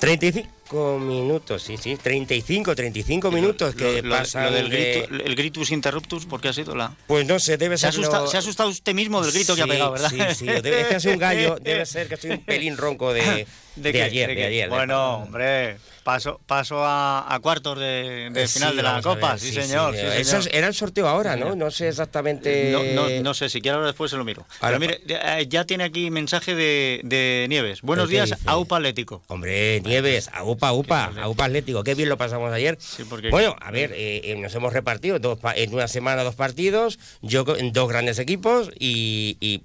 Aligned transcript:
35 0.00 0.46
minutos, 0.74 1.62
sí, 1.62 1.76
sí, 1.76 1.96
35, 1.96 2.74
35 2.74 3.30
minutos 3.30 3.74
que 3.74 4.02
Lo- 4.02 4.08
lo- 4.08 4.16
pasan 4.16 4.44
lo 4.44 4.50
del 4.52 4.70
de- 4.70 5.06
grito- 5.08 5.24
el 5.26 5.34
gritus 5.34 5.70
interruptus, 5.70 6.26
¿por 6.26 6.40
qué 6.40 6.48
ha 6.48 6.52
sido 6.52 6.74
la...? 6.74 6.92
Pues 7.06 7.26
no 7.26 7.38
sé, 7.38 7.56
debe 7.56 7.76
Se 7.76 7.86
ha, 7.86 7.92
ser 7.92 8.00
asustado, 8.00 8.24
lo- 8.24 8.30
se 8.30 8.36
ha 8.36 8.40
asustado 8.40 8.68
usted 8.70 8.94
mismo 8.94 9.20
del 9.22 9.32
grito 9.32 9.54
que 9.56 9.62
ha 9.62 9.66
pegado, 9.66 9.92
¿verdad? 9.92 10.10
Sí, 10.10 10.18
sí, 10.34 10.46
debe, 10.46 10.80
es 10.82 10.86
que 10.88 11.00
soy 11.00 11.12
un 11.14 11.18
gallo, 11.18 11.56
debe 11.60 11.84
ser 11.86 12.08
que 12.08 12.16
soy 12.16 12.30
un 12.30 12.44
pelín 12.44 12.76
ronco 12.76 13.12
de, 13.12 13.46
de, 13.76 14.02
ayer, 14.02 14.34
de, 14.34 14.44
ayer. 14.46 14.68
Bueno, 14.68 15.16
hombre, 15.18 15.78
paso, 16.04 16.40
paso 16.46 16.84
a, 16.84 17.32
a 17.32 17.38
cuartos 17.40 17.78
de, 17.78 18.30
de 18.32 18.48
final 18.48 18.76
de 18.76 18.82
la 18.82 19.00
Copa, 19.02 19.32
ver, 19.32 19.40
sí, 19.40 19.52
señor. 19.52 19.94
sí, 19.94 20.00
Eso 20.00 20.42
señor. 20.42 20.56
era 20.56 20.66
el 20.68 20.74
sorteo 20.74 21.06
ahora, 21.08 21.36
¿no? 21.36 21.54
No 21.56 21.70
sé 21.70 21.88
exactamente. 21.88 22.70
No, 22.72 22.82
no, 22.82 23.08
no 23.22 23.34
sé, 23.34 23.48
si 23.48 23.60
quiere 23.60 23.74
ahora 23.76 23.88
después 23.88 24.10
se 24.10 24.16
lo 24.16 24.24
miro. 24.24 24.46
Ahora, 24.60 24.78
Pero 24.78 24.80
mire, 24.80 25.00
eh, 25.40 25.46
ya 25.48 25.64
tiene 25.64 25.84
aquí 25.84 26.10
mensaje 26.10 26.54
de, 26.54 27.00
de 27.04 27.46
Nieves. 27.48 27.82
Buenos 27.82 28.06
¿Qué 28.08 28.14
días? 28.14 28.34
AUPA 28.46 28.76
Atlético. 28.76 29.22
Hombre, 29.28 29.80
Nieves, 29.82 30.30
aupa, 30.32 30.59
upa, 30.72 31.06
aupa 31.22 31.44
Atlético, 31.46 31.82
qué 31.82 31.94
bien 31.94 32.08
lo 32.08 32.16
pasamos 32.18 32.52
ayer. 32.52 32.78
porque- 33.08 33.30
Bueno, 33.30 33.56
a 33.60 33.70
ver, 33.70 33.92
eh, 33.94 34.20
eh, 34.24 34.36
nos 34.36 34.54
hemos 34.54 34.72
repartido 34.72 35.18
dos 35.18 35.38
pa- 35.38 35.54
en 35.54 35.72
una 35.74 35.88
semana 35.88 36.22
dos 36.22 36.34
partidos, 36.34 36.98
yo 37.22 37.44
co- 37.44 37.56
en 37.56 37.72
dos 37.72 37.88
grandes 37.88 38.18
equipos 38.18 38.70
y, 38.78 39.36
y 39.40 39.62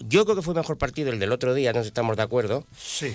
yo 0.00 0.24
creo 0.24 0.34
que 0.36 0.42
fue 0.42 0.54
mejor 0.54 0.78
partido 0.78 1.10
el 1.12 1.18
del 1.20 1.32
otro 1.32 1.54
día, 1.54 1.72
no 1.72 1.78
sé 1.80 1.84
si 1.84 1.88
estamos 1.88 2.16
de 2.16 2.22
acuerdo. 2.22 2.66
Sí. 2.76 3.14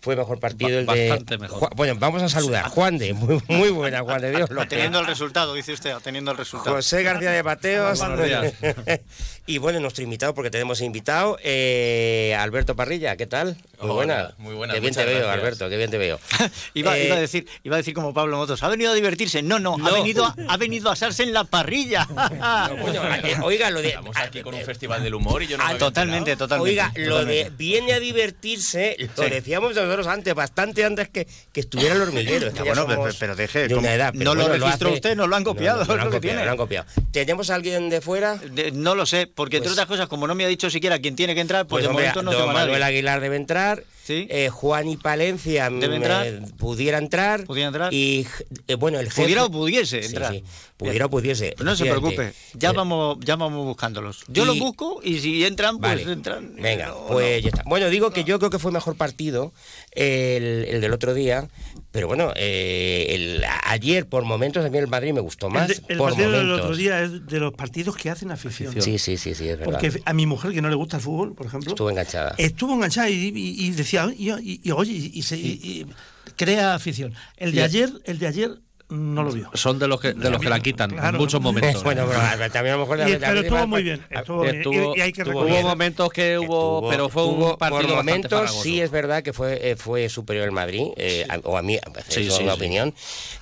Fue 0.00 0.16
mejor 0.16 0.40
partido 0.40 0.70
Ba- 0.70 0.94
el 0.94 0.98
de. 1.00 1.08
bastante 1.10 1.38
mejor. 1.38 1.58
Juan- 1.58 1.72
bueno, 1.76 1.94
vamos 1.98 2.22
a 2.22 2.28
saludar. 2.28 2.64
Juan 2.68 2.98
de, 2.98 3.12
muy, 3.14 3.40
muy 3.48 3.70
buena, 3.70 4.00
Juan 4.02 4.20
de 4.20 4.30
Dios. 4.30 4.50
López. 4.50 4.68
Teniendo 4.70 5.00
el 5.00 5.06
resultado, 5.06 5.54
dice 5.54 5.72
usted, 5.72 5.94
teniendo 6.02 6.30
el 6.30 6.36
resultado. 6.38 6.74
José 6.76 7.02
García 7.02 7.30
de 7.30 7.42
Mateos. 7.42 7.98
Buenos 7.98 8.24
días. 8.24 8.52
y 9.46 9.58
bueno, 9.58 9.78
nuestro 9.80 10.02
invitado, 10.04 10.34
porque 10.34 10.50
tenemos 10.50 10.80
invitado, 10.80 11.38
eh, 11.42 12.34
Alberto 12.38 12.74
Parrilla, 12.76 13.16
¿qué 13.16 13.26
tal? 13.26 13.56
Muy 13.80 13.90
Hola, 13.90 13.92
buena. 13.92 14.34
muy 14.38 14.54
buena, 14.54 14.74
Qué 14.74 14.80
bien 14.80 14.94
te 14.94 15.04
veo. 15.04 15.30
Alberto, 15.30 15.68
qué 15.68 15.76
bien 15.76 15.90
te 15.90 15.98
veo. 15.98 16.18
Iba, 16.74 16.96
Eh, 16.98 17.06
iba 17.06 17.16
a 17.16 17.20
decir, 17.20 17.46
iba 17.62 17.76
a 17.76 17.78
decir 17.78 17.94
como 17.94 18.12
Pablo 18.14 18.36
Motos, 18.38 18.62
ha 18.62 18.68
venido 18.68 18.90
a 18.90 18.94
divertirse. 18.94 19.42
No, 19.42 19.58
no, 19.58 19.76
ha 19.86 19.90
venido 19.92 20.24
a, 20.24 20.34
ha 20.48 20.56
venido 20.56 20.90
a 20.90 20.94
asarse 20.94 21.22
en 21.22 21.32
la 21.32 21.44
parrilla. 21.44 22.06
Bueno, 22.80 23.02
eh, 23.24 23.36
oiga, 23.42 23.70
lo 23.70 23.80
de. 23.82 23.88
Estamos 23.88 24.16
aquí 24.16 24.42
con 24.42 24.54
un 24.54 24.62
festival 24.62 25.02
del 25.02 25.14
humor 25.14 25.42
y 25.42 25.46
yo 25.46 25.56
no 25.58 25.64
Ah, 25.66 25.76
totalmente, 25.76 26.32
enterado. 26.32 26.48
totalmente. 26.58 26.70
Oiga, 26.70 26.92
lo 27.08 27.24
de 27.24 27.50
viene 27.56 27.92
a 27.92 28.00
divertirse, 28.00 28.96
lo 28.98 29.24
Sí. 29.24 29.30
Nosotros 29.60 30.06
antes, 30.06 30.34
bastante 30.34 30.84
antes 30.84 31.08
que, 31.08 31.26
que 31.52 31.60
estuviera 31.60 31.94
el 31.94 32.02
hormiguero. 32.02 32.50
Ya, 32.52 32.62
bueno, 32.64 32.86
pero- 32.86 33.08
pero 33.18 33.36
deje. 33.36 33.68
No 33.68 34.34
lo 34.34 34.48
registró 34.48 34.88
hace- 34.88 34.94
usted, 34.96 35.16
nos 35.16 35.28
lo 35.28 35.36
han 35.36 35.44
copiado, 35.44 35.84
No, 35.84 35.96
lo 35.96 36.02
han 36.02 36.10
copiado, 36.10 36.20
tiene. 36.20 36.44
lo 36.44 36.50
han 36.50 36.56
copiado. 36.56 36.86
¿Tenemos 37.12 37.50
a 37.50 37.54
alguien 37.54 37.90
de 37.90 38.00
fuera? 38.00 38.36
De- 38.36 38.72
no 38.72 38.94
lo 38.94 39.06
sé, 39.06 39.26
porque 39.26 39.56
entre 39.58 39.68
Pues- 39.68 39.72
otras 39.74 39.86
cosas, 39.88 40.08
como 40.08 40.26
no 40.26 40.34
me 40.34 40.44
ha 40.44 40.48
dicho 40.48 40.70
siquiera 40.70 40.98
quién 40.98 41.16
tiene 41.16 41.34
que 41.34 41.40
entrar, 41.40 41.66
pues, 41.66 41.70
Pues, 41.78 41.82
de 41.84 41.88
hombre, 41.88 42.04
momento 42.06 42.22
no 42.22 42.32
don 42.32 42.52
Manuel 42.52 42.80
nadie. 42.80 42.84
Aguilar 42.96 43.20
debe 43.20 43.36
entrar. 43.36 43.82
Sí. 44.08 44.26
eh, 44.30 44.48
Juan 44.48 44.88
y 44.88 44.96
Palencia 44.96 45.66
entrar. 45.66 46.26
eh, 46.26 46.40
pudiera 46.56 46.96
entrar. 46.96 47.44
Pudiera 47.44 47.68
entrar. 47.68 47.92
Y 47.92 48.26
eh, 48.66 48.74
bueno, 48.76 48.98
el 48.98 49.06
jefe. 49.10 49.22
Pudiera 49.24 49.44
o 49.44 49.50
pudiese 49.50 50.02
entrar. 50.04 50.32
sí, 50.32 50.42
pudiera 50.78 51.04
o 51.06 51.10
pudiese. 51.10 51.52
Pero 51.58 51.68
no 51.68 51.76
se 51.76 51.84
preocupe, 51.84 52.32
ya 52.54 52.70
Eh, 52.70 52.72
vamos, 52.72 53.18
ya 53.20 53.36
vamos 53.36 53.66
buscándolos. 53.66 54.24
Yo 54.28 54.44
y- 54.44 54.46
los 54.46 54.58
busco 54.58 55.00
y 55.04 55.18
si 55.18 55.44
entran, 55.44 55.78
pues 55.78 56.00
Vale. 56.06 56.10
entran. 56.12 56.54
Venga, 56.56 56.86
No, 56.88 57.06
pues 57.08 57.36
no. 57.36 57.42
ya 57.42 57.48
está. 57.50 57.62
Bueno, 57.66 57.90
digo 57.90 58.10
que 58.10 58.24
yo 58.24 58.38
creo 58.38 58.50
que 58.50 58.58
fue 58.58 58.72
mejor 58.72 58.96
partido 58.96 59.52
el, 59.92 60.64
el 60.68 60.80
del 60.80 60.92
otro 60.92 61.12
día, 61.14 61.48
pero 61.90 62.06
bueno, 62.06 62.32
eh, 62.36 63.06
el- 63.10 63.44
ayer 63.64 64.06
por 64.06 64.24
momentos 64.24 64.64
a 64.64 64.70
mí 64.70 64.78
el 64.78 64.88
Madrid 64.88 65.12
me 65.12 65.20
gustó 65.20 65.50
más. 65.50 65.68
El, 65.70 65.76
de- 65.76 65.82
el 65.92 65.98
por 65.98 66.10
partido 66.10 66.30
del 66.32 66.50
otro 66.52 66.74
día 66.76 67.02
es 67.02 67.26
de 67.26 67.40
los 67.40 67.52
partidos 67.52 67.96
que 67.96 68.10
hacen 68.10 68.30
afición. 68.30 68.72
Sí, 68.80 68.98
sí, 68.98 69.16
sí, 69.16 69.34
sí, 69.34 69.48
es 69.48 69.58
verdad. 69.58 69.64
Porque 69.80 70.00
a 70.04 70.12
mi 70.14 70.26
mujer, 70.26 70.52
que 70.52 70.62
no 70.62 70.68
le 70.68 70.76
gusta 70.76 70.96
el 70.96 71.02
fútbol, 71.02 71.34
por 71.34 71.46
ejemplo, 71.46 71.70
Estuvo 71.72 71.90
enganchada. 71.90 72.34
estuvo 72.38 72.74
enganchada 72.74 73.10
y, 73.10 73.32
y- 73.34 73.66
y 73.66 73.70
decía, 73.70 73.97
y, 74.06 74.30
y- 74.30 74.60
y 74.62 74.70
oye, 74.70 74.92
y, 74.92 75.22
se- 75.22 75.38
y- 75.38 75.60
y 75.82 75.86
crea 76.36 76.74
afición. 76.74 77.14
El 77.36 77.52
de 77.52 77.62
ayer, 77.64 77.90
el 78.04 78.18
de 78.18 78.26
ayer 78.26 78.50
no 78.90 79.22
lo 79.22 79.32
vio. 79.32 79.50
Son 79.54 79.78
de 79.78 79.86
los 79.86 80.00
que, 80.00 80.12
de 80.14 80.30
los 80.30 80.40
que 80.40 80.48
la 80.48 80.60
quitan 80.60 80.90
Claro. 80.90 81.08
en 81.10 81.16
muchos 81.16 81.40
momentos. 81.42 81.82
bueno, 81.84 82.06
pero 82.08 82.50
también 82.52 82.74
a 82.74 82.78
lo 82.78 82.86
mejor... 82.86 82.98
Y- 82.98 83.12
la- 83.12 83.18
la 83.18 83.26
pero 83.28 83.40
estuvo 83.40 83.66
muy 83.66 83.82
bien. 83.82 84.04
Estuvo 84.10 84.42
bien. 84.42 84.56
Estuvo- 84.56 84.94
y, 84.96 84.98
y 84.98 85.02
hay 85.02 85.12
que 85.12 85.22
hubo 85.22 85.62
momentos 85.62 86.10
que 86.10 86.38
hubo, 86.38 86.44
Estuvo- 86.78 86.88
pero 86.90 87.08
fue 87.08 87.22
estuvo- 87.24 87.50
un 87.52 87.56
partido 87.58 87.82
por 87.88 87.96
momentos 87.96 88.50
sí 88.62 88.80
es 88.80 88.90
verdad 88.90 89.22
que 89.22 89.32
fue 89.32 89.70
eh, 89.70 89.76
fue 89.76 90.08
superior 90.08 90.46
el 90.46 90.52
Madrid 90.52 90.86
eh, 90.96 91.26
a- 91.28 91.38
o 91.44 91.56
a 91.56 91.62
mí 91.62 91.78
Sí, 92.08 92.26
es 92.26 92.34
sí, 92.34 92.42
una 92.42 92.52
sí. 92.54 92.58
opinión 92.58 92.94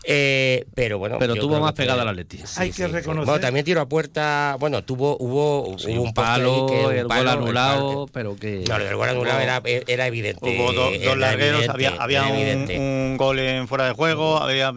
Eh, 0.05 0.65
pero 0.75 0.99
bueno 0.99 1.17
Pero 1.19 1.35
tuvo 1.37 1.59
más 1.61 1.73
pegada 1.73 2.03
al 2.03 2.09
Atleti. 2.09 2.41
Hay 2.57 2.71
que 2.73 2.87
reconocer- 2.89 3.27
bueno 3.27 3.41
también 3.41 3.65
tiró 3.65 3.81
a 3.81 3.89
puerta 3.89 4.57
bueno 4.59 4.85
tuvo 4.85 5.17
hubo, 5.21 5.77
Sí, 5.79 5.97
hubo 5.97 6.03
un 6.03 6.15
palo, 6.15 6.67
que- 6.67 6.87
un 6.87 6.95
el 6.95 7.07
palo, 7.07 7.23
gol 7.23 7.33
el 7.33 7.43
anulado, 7.45 8.09
pero 8.13 8.37
que... 8.37 8.65
no, 8.69 8.79
lo 8.79 8.85
del 8.85 8.97
gol 8.97 9.09
anulado 9.09 9.41
era, 9.41 9.63
era 9.65 10.07
evidente. 10.07 10.59
Hubo 10.59 10.73
dos 10.73 11.17
largueros, 11.17 11.69
había, 11.69 12.25
un, 12.27 13.17
gol 13.17 13.39
en 13.39 13.69
fuera 13.69 13.87
de 13.87 13.93
juego, 13.93 14.39
había. 14.39 14.73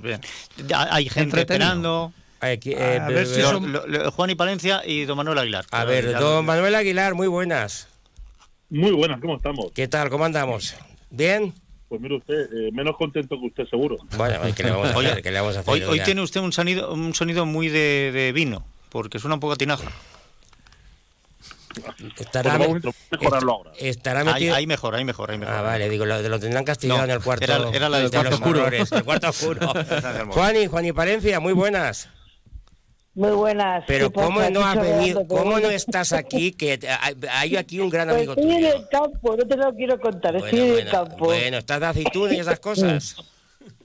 Pues 0.00 0.20
bien. 0.66 0.70
Hay 0.90 1.08
gente 1.08 1.40
esperando. 1.40 2.12
Aquí, 2.40 2.72
eh, 2.72 2.98
A 3.02 3.08
ver 3.08 3.26
si 3.26 3.40
lo- 3.42 3.50
son- 3.50 3.70
Lo- 3.72 3.86
lo- 3.86 4.10
Juan 4.12 4.30
y 4.30 4.34
Palencia 4.34 4.82
y 4.86 5.04
don 5.04 5.16
Manuel 5.18 5.38
Aguilar. 5.38 5.66
a 5.70 5.84
ver, 5.84 6.10
Ya- 6.12 6.20
don 6.20 6.44
Manuel 6.46 6.74
Aguilar, 6.74 7.14
muy 7.14 7.28
buenas. 7.28 7.88
Muy 8.70 8.92
buenas, 8.92 9.20
¿cómo 9.20 9.36
estamos? 9.36 9.66
¿Qué 9.74 9.88
tal? 9.88 10.08
¿Cómo 10.10 10.24
andamos? 10.24 10.74
¿Bien? 11.10 11.52
Pues 11.88 12.00
mire 12.00 12.16
usted, 12.16 12.34
eh, 12.52 12.70
menos 12.72 12.96
contento 12.96 13.38
que 13.38 13.46
usted 13.46 13.66
seguro. 13.68 13.96
Bueno, 14.16 14.38
¿qué 14.54 14.62
le 14.62 14.70
vamos 14.70 14.90
a 14.92 14.96
Oye, 14.96 15.08
hacer? 15.10 15.22
¿Qué 15.24 15.30
le 15.32 15.40
vamos 15.40 15.56
a 15.56 15.60
hacer? 15.60 15.84
Hoy, 15.88 16.00
tiene 16.00 16.22
usted 16.22 16.40
un 16.40 16.52
sonido, 16.52 16.92
un 16.94 17.12
sonido 17.14 17.44
muy 17.46 17.68
de, 17.68 18.12
de 18.12 18.30
vino, 18.32 18.64
porque 18.90 19.18
suena 19.18 19.34
un 19.34 19.40
poco 19.40 19.54
a 19.54 19.56
tinaja. 19.56 19.90
Estará, 22.18 22.58
vamos 22.58 22.82
mejorarlo 23.10 23.52
ahora. 23.52 23.70
estará 23.78 24.20
Ahí, 24.20 24.26
metido... 24.26 24.54
ahí 24.56 24.66
mejor, 24.66 24.94
ahí 24.94 25.04
mejor, 25.04 25.30
ahí 25.30 25.38
mejor. 25.38 25.54
Ah, 25.54 25.62
vale, 25.62 25.88
digo, 25.88 26.04
lo, 26.04 26.20
lo 26.20 26.40
tendrán 26.40 26.64
castigado 26.64 26.98
No, 27.00 27.04
en 27.04 27.10
el 27.12 27.20
cuarto. 27.22 27.44
era- 27.44 27.68
era 27.72 27.88
la 27.88 27.98
del 27.98 28.10
de 28.10 28.16
cuarto 28.16 28.30
los 28.30 28.40
oscuro. 28.40 28.60
horrores, 28.60 28.92
el 28.92 29.04
cuarto 29.04 29.28
oscuro. 29.30 29.72
del 29.72 30.26
Juan 30.26 30.56
y 30.56 30.66
Juan 30.66 30.86
y 30.86 30.92
Palencia, 30.92 31.40
muy 31.40 31.52
buenas. 31.52 32.08
Muy 33.14 33.30
buenas. 33.32 33.84
Pero 33.86 34.08
¿Qué 34.10 34.14
pasa? 34.14 34.26
¿cómo 34.26 34.50
no 34.50 34.64
has 34.64 34.80
venido, 34.80 35.26
cómo 35.26 35.58
no 35.58 35.68
estás 35.70 36.12
aquí? 36.12 36.52
Que 36.52 36.78
te- 36.78 36.88
hay, 36.88 37.14
hay 37.30 37.56
aquí 37.56 37.80
un 37.80 37.90
gran 37.90 38.06
Pues 38.08 38.18
amigo 38.18 38.32
estoy 38.34 38.50
en 38.50 38.56
tuyo. 38.62 38.76
el 38.76 38.88
campo, 38.88 39.36
no 39.36 39.46
te 39.46 39.56
lo 39.56 39.74
quiero 39.74 40.00
contar, 40.00 40.32
Bueno, 40.32 40.46
estoy 40.46 40.60
en 40.60 40.66
el 40.66 40.72
bueno, 40.74 40.90
campo. 40.90 41.24
bueno, 41.24 41.56
estás 41.58 41.80
de 41.80 41.86
aceituna 41.86 42.34
y 42.34 42.38
esas 42.40 42.60
cosas. 42.60 43.16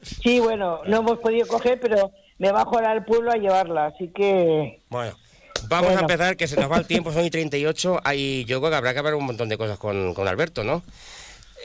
Sí, 0.01 0.39
bueno, 0.39 0.81
no 0.85 0.97
hemos 0.97 1.17
podido 1.19 1.47
coger, 1.47 1.79
pero 1.79 2.11
me 2.37 2.51
bajo 2.51 2.75
ahora 2.75 2.91
al 2.91 3.03
pueblo 3.05 3.31
a 3.31 3.35
llevarla, 3.35 3.87
así 3.87 4.09
que... 4.13 4.83
Bueno, 4.89 5.17
vamos 5.67 5.95
a 5.95 6.01
empezar, 6.01 6.37
que 6.37 6.47
se 6.47 6.55
nos 6.55 6.71
va 6.71 6.77
el 6.77 6.85
tiempo, 6.85 7.11
son 7.11 7.25
y 7.25 7.29
38. 7.29 8.01
Hay, 8.03 8.45
yo 8.45 8.59
creo 8.59 8.71
que 8.71 8.77
habrá 8.77 8.93
que 8.93 8.99
hablar 8.99 9.15
un 9.15 9.25
montón 9.25 9.49
de 9.49 9.57
cosas 9.57 9.77
con, 9.77 10.13
con 10.13 10.27
Alberto, 10.27 10.63
¿no? 10.63 10.83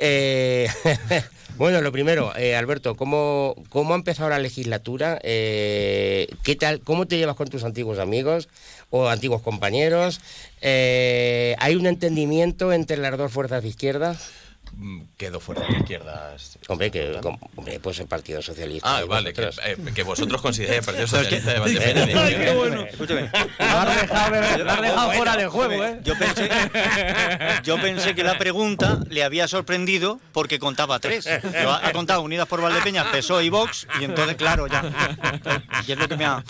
Eh, 0.01 0.69
bueno, 1.59 1.83
lo 1.83 1.93
primero, 1.93 2.35
eh, 2.37 2.57
Alberto, 2.57 2.97
¿cómo, 2.97 3.55
¿cómo 3.69 3.93
ha 3.93 3.97
empezado 3.97 4.31
la 4.31 4.39
legislatura? 4.39 5.19
Eh, 5.23 6.29
¿qué 6.43 6.57
tal, 6.57 6.81
¿Cómo 6.81 7.07
te 7.07 7.19
llevas 7.19 7.37
con 7.37 7.49
tus 7.49 7.65
antiguos 7.65 7.99
amigos 7.99 8.49
o 8.89 9.09
antiguos 9.09 9.43
compañeros? 9.43 10.21
Eh, 10.63 11.55
¿Hay 11.59 11.77
un 11.77 11.87
entendimiento 11.87 12.73
entre 12.73 12.97
las 12.97 13.17
dos 13.19 13.31
fuerzas 13.31 13.63
de 13.63 13.69
izquierda? 13.69 14.17
Quedo 15.17 15.41
fuera 15.41 15.67
de 15.67 15.77
izquierdas. 15.79 16.59
Hombre, 16.69 16.91
que 16.91 17.19
hombre, 17.57 17.81
pues 17.81 17.99
el 18.01 18.07
Partido 18.07 18.41
Socialista. 18.41 18.99
Ah, 18.99 19.05
vale, 19.05 19.33
que, 19.35 19.45
vosotros. 19.45 19.67
eh, 19.67 19.93
que 19.95 20.03
vosotros 20.03 20.41
consideréis 20.41 20.79
el 20.79 20.85
Partido 20.85 21.07
Socialista 21.09 21.61
de 21.61 21.71
izquierda. 21.73 22.55
bueno. 22.55 22.83
Escúchame. 22.87 23.31
Lo 23.59 23.65
has 23.67 24.01
dejado, 24.01 24.65
lo 24.65 24.71
has 24.71 24.81
dejado 24.83 25.13
fuera 25.13 25.37
del 25.37 25.49
juego, 25.49 25.85
¿eh? 25.85 25.99
Yo 26.03 26.17
pensé, 26.19 26.49
yo 27.65 27.81
pensé 27.81 28.15
que 28.15 28.23
la 28.25 28.39
pregunta 28.39 28.99
le 29.11 29.23
había 29.25 29.47
sorprendido 29.49 30.19
porque 30.33 30.59
contaba 30.59 30.99
tres. 30.99 31.29
Lo 31.63 31.73
ha, 31.73 31.87
ha 31.87 31.93
contado 31.93 32.23
Unidas 32.23 32.47
por 32.49 32.63
Valdepeñas, 32.63 33.07
PSOE 33.09 33.45
y 33.45 33.51
Vox, 33.51 33.87
y 34.01 34.05
entonces, 34.05 34.37
claro, 34.37 34.67
ya. 34.67 34.83
Y 35.87 35.93
es 35.93 35.99
lo 35.99 36.09
que 36.09 36.17
me 36.17 36.25
ha. 36.25 36.43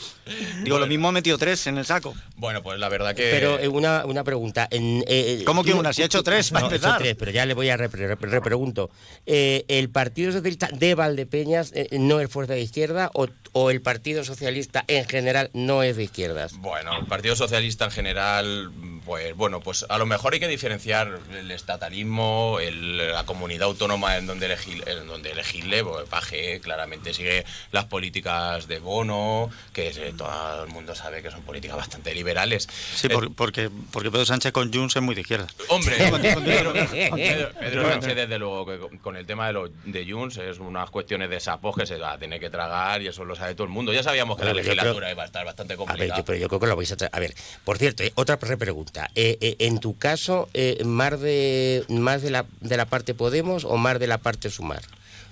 Digo, 0.63 0.79
lo 0.79 0.87
mismo 0.87 1.09
ha 1.09 1.13
metido 1.13 1.37
tres 1.39 1.67
en 1.67 1.79
el 1.79 1.85
saco. 1.87 2.15
Bueno, 2.37 2.63
pues 2.63 2.79
la 2.79 2.89
verdad 2.89 3.15
que. 3.15 3.29
Pero 3.31 3.59
eh, 3.59 3.67
una, 3.69 4.05
una 4.07 4.23
pregunta. 4.25 4.69
en, 4.71 5.03
eh, 5.09 5.43
¿Cómo 5.45 5.65
que 5.65 5.73
una? 5.75 5.93
Si 5.93 6.03
ha 6.03 6.05
hecho 6.07 6.23
tres, 6.23 6.51
para 6.51 6.61
No, 6.61 6.67
he 6.67 6.77
hecho 6.77 6.77
empezar. 6.87 6.99
tres, 7.01 7.17
pero 7.19 7.31
ya 7.33 7.45
le 7.47 7.55
voy 7.55 7.69
a 7.71 7.77
repre- 7.77 8.09
repre- 8.09 8.10
repregunto. 8.17 8.91
Eh, 9.27 9.65
¿El 9.69 9.91
Partido 9.91 10.33
Socialista 10.33 10.69
de 10.73 10.95
Valdepeñas 10.95 11.73
eh, 11.75 11.89
no 11.93 12.21
es 12.21 12.31
fuerza 12.31 12.55
de 12.55 12.61
izquierda 12.61 13.11
o, 13.15 13.29
o 13.53 13.71
el 13.71 13.81
Partido 13.83 14.25
Socialista 14.25 14.85
en 14.89 15.05
general 15.07 15.51
no 15.53 15.83
es 15.83 15.97
de 15.97 16.05
izquierdas? 16.05 16.53
Bueno, 16.59 16.97
el 16.99 17.07
Partido 17.07 17.37
Socialista 17.37 17.87
en 17.87 17.91
general, 17.91 18.71
pues 19.05 19.35
bueno, 19.37 19.61
pues 19.61 19.85
a 19.89 19.99
lo 19.99 20.07
mejor 20.07 20.35
hay 20.35 20.41
que 20.41 20.49
diferenciar 20.49 21.19
el 21.39 21.51
estatalismo, 21.51 22.59
el- 22.61 22.99
la 23.13 23.25
comunidad 23.25 23.65
autónoma 23.69 24.17
en 24.17 24.27
donde 24.27 24.47
elegir, 24.47 24.85
en 24.87 25.07
donde 25.07 25.33
elegirle, 25.33 25.83
pues 25.85 26.09
Paje 26.09 26.61
claramente 26.61 27.15
sigue 27.15 27.45
las 27.73 27.87
políticas 27.87 28.69
de 28.69 28.79
bono, 28.79 29.51
que 29.73 29.89
eh, 29.89 30.13
todo 30.17 30.65
el 30.65 30.71
mundo 30.71 30.95
sabe 30.95 31.23
que 31.23 31.31
son 31.31 31.43
políticas 31.43 31.77
bastante 31.77 32.15
liberales. 32.15 32.69
Sí, 32.95 33.07
Eh, 33.07 33.11
por- 33.11 33.35
porque, 33.35 33.71
porque 33.93 34.11
Pedro 34.11 34.25
Sánchez 34.27 34.53
con 34.53 34.73
Junts 34.73 34.97
es 34.97 35.03
muy 35.03 35.15
de 35.15 35.23
izquierda. 35.23 35.47
Hombre, 35.69 35.97
Pedro, 36.45 36.73
Pedro- 36.73 36.73
Pedro- 36.73 38.00
Sánchez, 38.03 38.17
desde 38.29 38.39
luego, 38.39 38.67
que 38.67 38.99
con- 38.99 39.17
el 39.17 39.27
tema 39.27 39.47
de, 39.47 39.53
los 39.53 39.71
de 39.85 40.11
Junts, 40.11 40.37
es 40.39 40.59
unas 40.59 40.91
cuestiones 40.91 41.31
de 41.31 41.41
sapos 41.41 41.77
que 41.77 41.87
se 41.87 41.97
va 41.99 42.13
a 42.13 42.19
tener 42.19 42.41
que 42.41 42.51
tragar 42.51 43.03
y 43.03 43.09
eso 43.09 43.25
lo 43.25 43.35
sabe 43.37 43.55
todo 43.55 43.65
el 43.65 43.71
mundo. 43.71 43.93
Ya 43.93 44.03
sabíamos 44.03 44.37
que 44.37 44.45
la 44.45 44.51
yo 44.51 44.57
legislatura 44.57 45.07
creo- 45.07 45.13
iba 45.13 45.23
a 45.23 45.27
estar 45.27 45.45
bastante 45.45 45.75
A 45.75 45.77
ver, 45.77 45.87
complicada. 45.87 46.19
yo- 46.21 46.25
pero 46.25 46.39
yo 46.39 46.49
creo 46.49 46.61
que 46.61 46.67
lo 46.67 46.77
vais 46.77 46.93
a. 46.93 46.97
A 47.13 47.21
ver, 47.21 47.35
por 47.65 47.79
cierto, 47.79 48.03
eh, 48.03 48.13
otra 48.15 48.39
pregunta. 48.39 49.11
Eh, 49.15 49.39
eh, 49.41 49.57
en 49.61 49.79
tu 49.81 49.97
caso, 49.99 50.49
¿más 50.85 51.21
de 51.21 51.85
más 51.89 52.23
de 52.23 52.31
la, 52.31 52.47
de 52.61 52.77
la 52.77 52.87
parte 52.87 53.15
Podemos 53.15 53.65
o 53.65 53.77
más 53.77 53.99
de 53.99 54.07
la 54.07 54.19
parte 54.19 54.51
Sumar? 54.51 54.83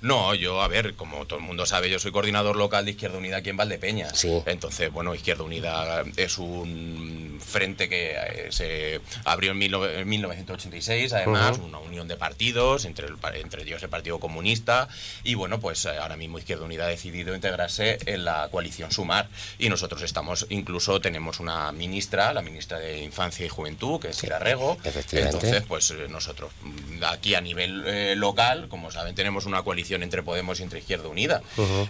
No, 0.00 0.34
yo, 0.34 0.62
a 0.62 0.68
ver, 0.68 0.94
como 0.94 1.26
todo 1.26 1.38
el 1.38 1.44
mundo 1.44 1.66
sabe, 1.66 1.90
yo 1.90 1.98
soy 1.98 2.12
coordinador 2.12 2.56
local 2.56 2.84
de 2.84 2.92
Izquierda 2.92 3.18
Unida 3.18 3.38
aquí 3.38 3.50
en 3.50 3.56
Valdepeñas. 3.56 4.16
Sí. 4.18 4.30
Entonces, 4.46 4.92
bueno, 4.92 5.14
Izquierda 5.14 5.42
Unida 5.42 6.04
es 6.16 6.38
un 6.38 7.40
frente 7.44 7.88
que 7.88 8.12
eh, 8.12 8.46
se 8.50 9.00
abrió 9.24 9.52
en, 9.52 9.58
mil 9.58 9.72
nove- 9.72 9.98
en 9.98 10.08
1986, 10.08 11.12
además, 11.12 11.58
una 11.58 11.78
unión 11.78 12.08
de 12.08 12.16
partidos, 12.16 12.84
entre, 12.84 13.06
el 13.06 13.14
entre 13.34 13.62
ellos 13.62 13.82
el 13.82 13.88
Partido 13.88 14.18
Comunista, 14.20 14.88
y 15.24 15.34
bueno, 15.34 15.60
pues 15.60 15.84
eh, 15.84 15.90
ahora 16.00 16.16
mismo 16.16 16.38
Izquierda 16.38 16.64
Unida 16.64 16.84
ha 16.84 16.88
decidido 16.88 17.34
integrarse 17.34 17.98
en 18.06 18.24
la 18.24 18.48
coalición 18.50 18.90
Sumar, 18.92 19.28
y 19.58 19.68
nosotros 19.68 20.02
estamos, 20.02 20.46
incluso 20.50 21.00
tenemos 21.00 21.40
una 21.40 21.72
ministra, 21.72 22.32
la 22.32 22.42
ministra 22.42 22.78
de 22.78 23.02
Infancia 23.02 23.46
y 23.46 23.48
Juventud, 23.48 24.00
que 24.00 24.08
es 24.08 24.16
Sira 24.16 24.38
Rego, 24.38 24.76
efectivamente. 24.84 25.36
entonces, 25.46 25.64
pues 25.66 25.90
eh, 25.90 26.06
nosotros 26.08 26.52
mm, 26.62 27.04
aquí 27.04 27.34
a 27.34 27.40
nivel 27.40 27.82
eh, 27.86 28.14
local, 28.16 28.68
como 28.68 28.90
saben, 28.90 29.14
tenemos 29.14 29.46
una 29.46 29.62
coalición 29.62 29.87
entre 29.96 30.22
Podemos 30.22 30.60
y 30.60 30.62
entre 30.62 30.78
Izquierda 30.80 31.08
Unida. 31.08 31.42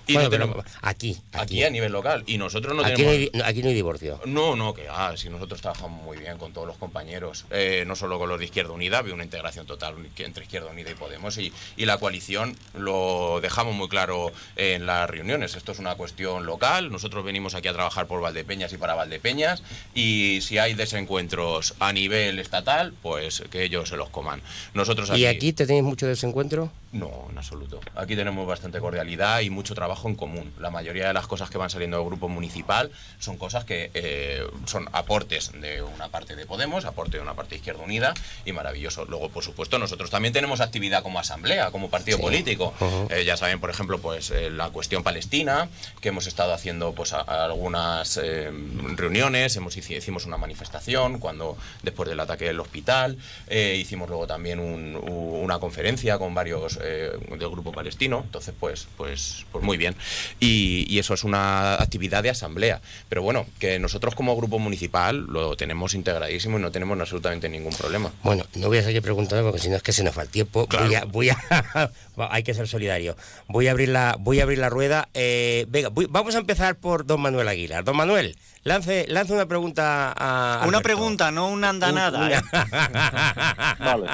Y 0.06 0.15
Bueno, 0.15 0.23
no 0.25 0.31
pero 0.31 0.45
tenemos- 0.47 0.65
aquí, 0.83 1.19
aquí 1.33 1.62
a 1.65 1.71
nivel 1.71 1.93
local. 1.93 2.25
Y 2.27 2.39
nosotros 2.39 2.75
no 2.75 2.83
aquí, 2.83 2.91
no 2.93 2.97
tenemos... 3.11 3.15
hay, 3.17 3.31
no- 3.35 3.45
aquí 3.45 3.62
no 3.62 3.69
hay 3.69 3.75
divorcio. 3.75 4.21
No, 4.27 4.56
no, 4.56 4.75
que 4.75 4.87
ah, 4.89 5.12
si 5.17 5.29
nosotros 5.31 5.61
trabajamos 5.61 6.03
muy 6.03 6.17
bien 6.19 6.39
con 6.39 6.53
todos 6.53 6.67
los 6.67 6.77
compañeros, 6.77 7.45
eh, 7.50 7.85
no 7.87 7.97
solo 7.97 8.19
con 8.19 8.29
los 8.29 8.39
de 8.39 8.45
Izquierda 8.47 8.73
Unida, 8.73 8.99
había 8.99 9.15
una 9.15 9.25
integración 9.25 9.67
total 9.67 9.95
entre 10.19 10.45
Izquierda 10.45 10.71
Unida 10.71 10.91
y 10.91 10.95
Podemos 10.95 11.37
y, 11.39 11.53
y 11.77 11.85
la 11.87 11.99
coalición 11.99 12.56
lo 12.75 13.41
dejamos 13.41 13.75
muy 13.75 13.89
claro 13.89 14.33
en 14.56 14.87
las 14.87 15.09
reuniones. 15.09 15.55
Esto 15.56 15.73
es 15.73 15.79
una 15.79 15.95
cuestión 15.95 16.47
local, 16.47 16.91
nosotros 16.91 17.25
venimos 17.25 17.55
aquí 17.55 17.69
a 17.69 17.73
trabajar 17.73 18.06
por 18.06 18.21
Valdepeñas 18.21 18.73
y 18.73 18.77
para 18.79 18.95
Valdepeñas 18.95 19.62
y 19.95 20.41
si 20.43 20.59
hay 20.59 20.75
desencuentros 20.75 21.75
a 21.81 21.93
nivel 21.93 22.39
estatal, 22.39 22.93
pues 23.03 23.43
que 23.50 23.65
ellos 23.65 23.89
se 23.89 23.97
los 23.97 24.09
coman. 24.11 24.43
Nosotros 24.75 25.11
¿Y 25.17 25.27
aquí 25.27 25.53
te 25.53 25.67
tenéis 25.67 25.85
mucho 25.85 26.06
desencuentro? 26.06 26.71
no, 26.93 27.27
en 27.31 27.37
absoluto. 27.39 27.81
Aquí 27.94 28.14
tenemos 28.17 28.46
bastante 28.46 28.79
cordialidad 28.81 29.40
y 29.40 29.50
mucho 29.50 29.75
trabajo 29.75 30.08
en 30.08 30.14
común. 30.14 30.52
La 30.58 30.70
mayoría 30.70 31.08
de 31.08 31.12
las 31.12 31.26
cosas 31.26 31.50
que 31.50 31.58
van 31.58 31.69
saliendo 31.70 31.99
del 31.99 32.06
grupo 32.06 32.29
municipal 32.29 32.90
son 33.19 33.37
cosas 33.37 33.64
que 33.64 33.90
eh, 33.94 34.43
son 34.67 34.88
aportes 34.93 35.50
de 35.61 35.82
una 35.82 36.08
parte 36.08 36.37
de 36.37 36.46
Podemos, 36.46 36.85
aporte 36.85 37.17
de 37.17 37.23
una 37.23 37.35
parte 37.35 37.50
de 37.50 37.56
Izquierda 37.56 37.82
Unida 37.82 38.14
y 38.44 38.52
maravilloso. 38.52 39.05
Luego, 39.05 39.29
por 39.31 39.43
supuesto, 39.43 39.79
nosotros 39.79 40.11
también 40.11 40.32
tenemos 40.32 40.61
actividad 40.61 41.02
como 41.02 41.19
asamblea, 41.19 41.70
como 41.70 41.90
partido 41.90 42.19
político. 42.19 42.73
Eh, 43.11 43.25
ya 43.25 43.37
saben, 43.37 43.58
por 43.61 43.70
ejemplo, 43.70 43.99
pues 43.99 44.31
eh, 44.31 44.50
la 44.50 44.70
cuestión 44.70 45.02
palestina, 45.02 45.69
que 46.00 46.11
hemos 46.11 46.26
estado 46.26 46.52
haciendo 46.55 46.93
pues 46.93 47.12
a- 47.12 47.20
a 47.23 47.44
algunas 47.46 48.19
reuniones, 48.96 49.56
hemos 49.56 49.76
hici- 49.76 49.96
hicimos 49.96 50.25
una 50.26 50.37
manifestación 50.37 51.19
cuando 51.19 51.56
después 51.82 52.08
del 52.08 52.20
ataque 52.20 52.44
del 52.46 52.61
hospital, 52.61 53.19
hicimos 53.50 54.08
luego 54.08 54.26
también 54.26 54.61
un- 54.61 54.96
una 54.96 55.58
conferencia 55.58 56.19
con 56.19 56.35
varios 56.35 56.79
del 56.79 57.49
grupo 57.50 57.73
palestino, 57.78 58.22
entonces 58.25 58.54
pues 58.58 58.88
pues 58.96 59.44
pues 59.52 59.64
muy 59.64 59.76
bien. 59.76 59.94
Y, 60.40 60.84
y 60.92 60.98
eso 60.98 61.14
es 61.14 61.22
una 61.25 61.75
actividad 61.75 62.22
de 62.22 62.30
asamblea, 62.30 62.80
pero 63.08 63.22
bueno, 63.22 63.46
que 63.58 63.78
nosotros 63.78 64.14
como 64.14 64.36
grupo 64.36 64.58
municipal 64.58 65.26
lo 65.28 65.56
tenemos 65.56 65.94
integradísimo 65.94 66.58
y 66.58 66.62
no 66.62 66.70
tenemos 66.70 66.98
absolutamente 66.98 67.48
ningún 67.48 67.72
problema. 67.75 68.10
Bueno, 68.22 68.44
no 68.56 68.66
voy 68.69 68.78
a 68.78 68.82
seguir 68.82 69.02
preguntando 69.02 69.44
porque 69.44 69.60
si 69.60 69.69
no 69.69 69.76
es 69.76 69.82
que 69.82 69.92
se 69.92 70.02
nos 70.02 70.16
va 70.19 70.22
el 70.22 70.28
tiempo. 70.28 70.66
Claro. 70.66 70.86
Voy 70.86 70.94
a, 70.96 71.04
voy 71.04 71.30
a- 71.30 71.90
va, 72.20 72.28
hay 72.34 72.42
que 72.42 72.52
ser 72.54 72.66
solidario. 72.69 73.16
Voy 73.48 73.69
a 73.69 73.70
abrir 73.70 73.88
la, 73.90 74.16
voy 74.19 74.40
a 74.40 74.42
abrir 74.42 74.58
la 74.58 74.69
rueda. 74.70 75.08
Eh, 75.14 75.64
venga, 75.69 75.88
voy- 75.90 76.06
vamos 76.10 76.34
a 76.34 76.38
empezar 76.38 76.76
por 76.76 77.06
don 77.06 77.20
Manuel 77.20 77.46
Aguilar. 77.48 77.84
Don 77.84 77.96
Manuel, 77.96 78.36
lance, 78.64 79.06
lance 79.08 79.32
una 79.32 79.46
pregunta 79.46 80.12
a. 80.16 80.66
Una 80.66 80.80
pregunta, 80.80 81.30
no 81.30 81.48
una 81.48 81.69
andanada. 81.70 82.19
Un- 82.26 82.32
¿eh? 82.32 82.40
Vale. 83.78 84.06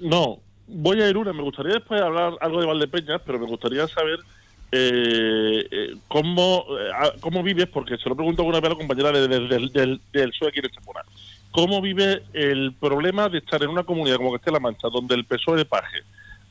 No, 0.00 0.40
voy 0.66 1.00
a 1.02 1.08
ir 1.08 1.16
una. 1.16 1.32
Me 1.32 1.42
gustaría 1.42 1.74
después 1.74 2.00
hablar 2.00 2.34
algo 2.40 2.60
de 2.60 2.66
Valdepeñas, 2.66 3.20
pero 3.24 3.38
me 3.38 3.46
gustaría 3.46 3.86
saber 3.88 4.18
eh, 4.74 5.66
eh, 5.70 5.94
cómo, 6.08 6.64
eh, 6.78 6.90
cómo 7.20 7.42
vives, 7.42 7.66
porque 7.68 7.96
se 7.98 8.08
lo 8.08 8.16
pregunto 8.16 8.42
alguna 8.42 8.60
vez 8.60 8.66
a 8.70 8.74
la 8.74 8.78
compañera 8.78 9.12
de- 9.12 9.28
de- 9.28 9.40
del, 9.48 9.68
del, 9.72 10.00
del 10.12 10.32
aquí 10.48 10.58
en 10.60 10.64
Estepona. 10.66 11.00
¿Cómo 11.50 11.82
vive 11.82 12.22
el 12.32 12.72
problema 12.80 13.28
de 13.28 13.38
estar 13.38 13.62
en 13.62 13.68
una 13.68 13.82
comunidad 13.82 14.16
como 14.16 14.32
Castilla-La 14.32 14.60
Mancha, 14.60 14.88
donde 14.88 15.14
el 15.14 15.26
PSOE 15.26 15.58
de 15.58 15.64
Paje 15.66 15.98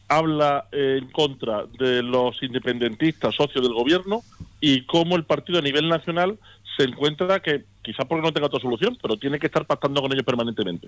habla 0.08 0.66
eh, 0.72 1.00
en 1.02 1.10
contra 1.10 1.66
de 1.80 2.04
los 2.04 2.42
independentistas 2.44 3.34
socios 3.34 3.64
del 3.64 3.74
gobierno 3.74 4.22
y 4.60 4.82
cómo 4.86 5.16
el 5.16 5.24
partido 5.24 5.58
a 5.58 5.62
nivel 5.64 5.90
nacional 5.90 6.38
se 6.78 6.84
encuentra 6.84 7.40
que, 7.40 7.64
quizás 7.82 8.06
porque 8.08 8.22
no 8.22 8.34
tenga 8.34 8.48
otra 8.48 8.60
solución, 8.60 8.98
pero 9.02 9.18
tiene 9.18 9.40
que 9.40 9.48
estar 9.48 9.66
pactando 9.66 10.02
con 10.02 10.12
ellos 10.12 10.26
permanentemente? 10.26 10.88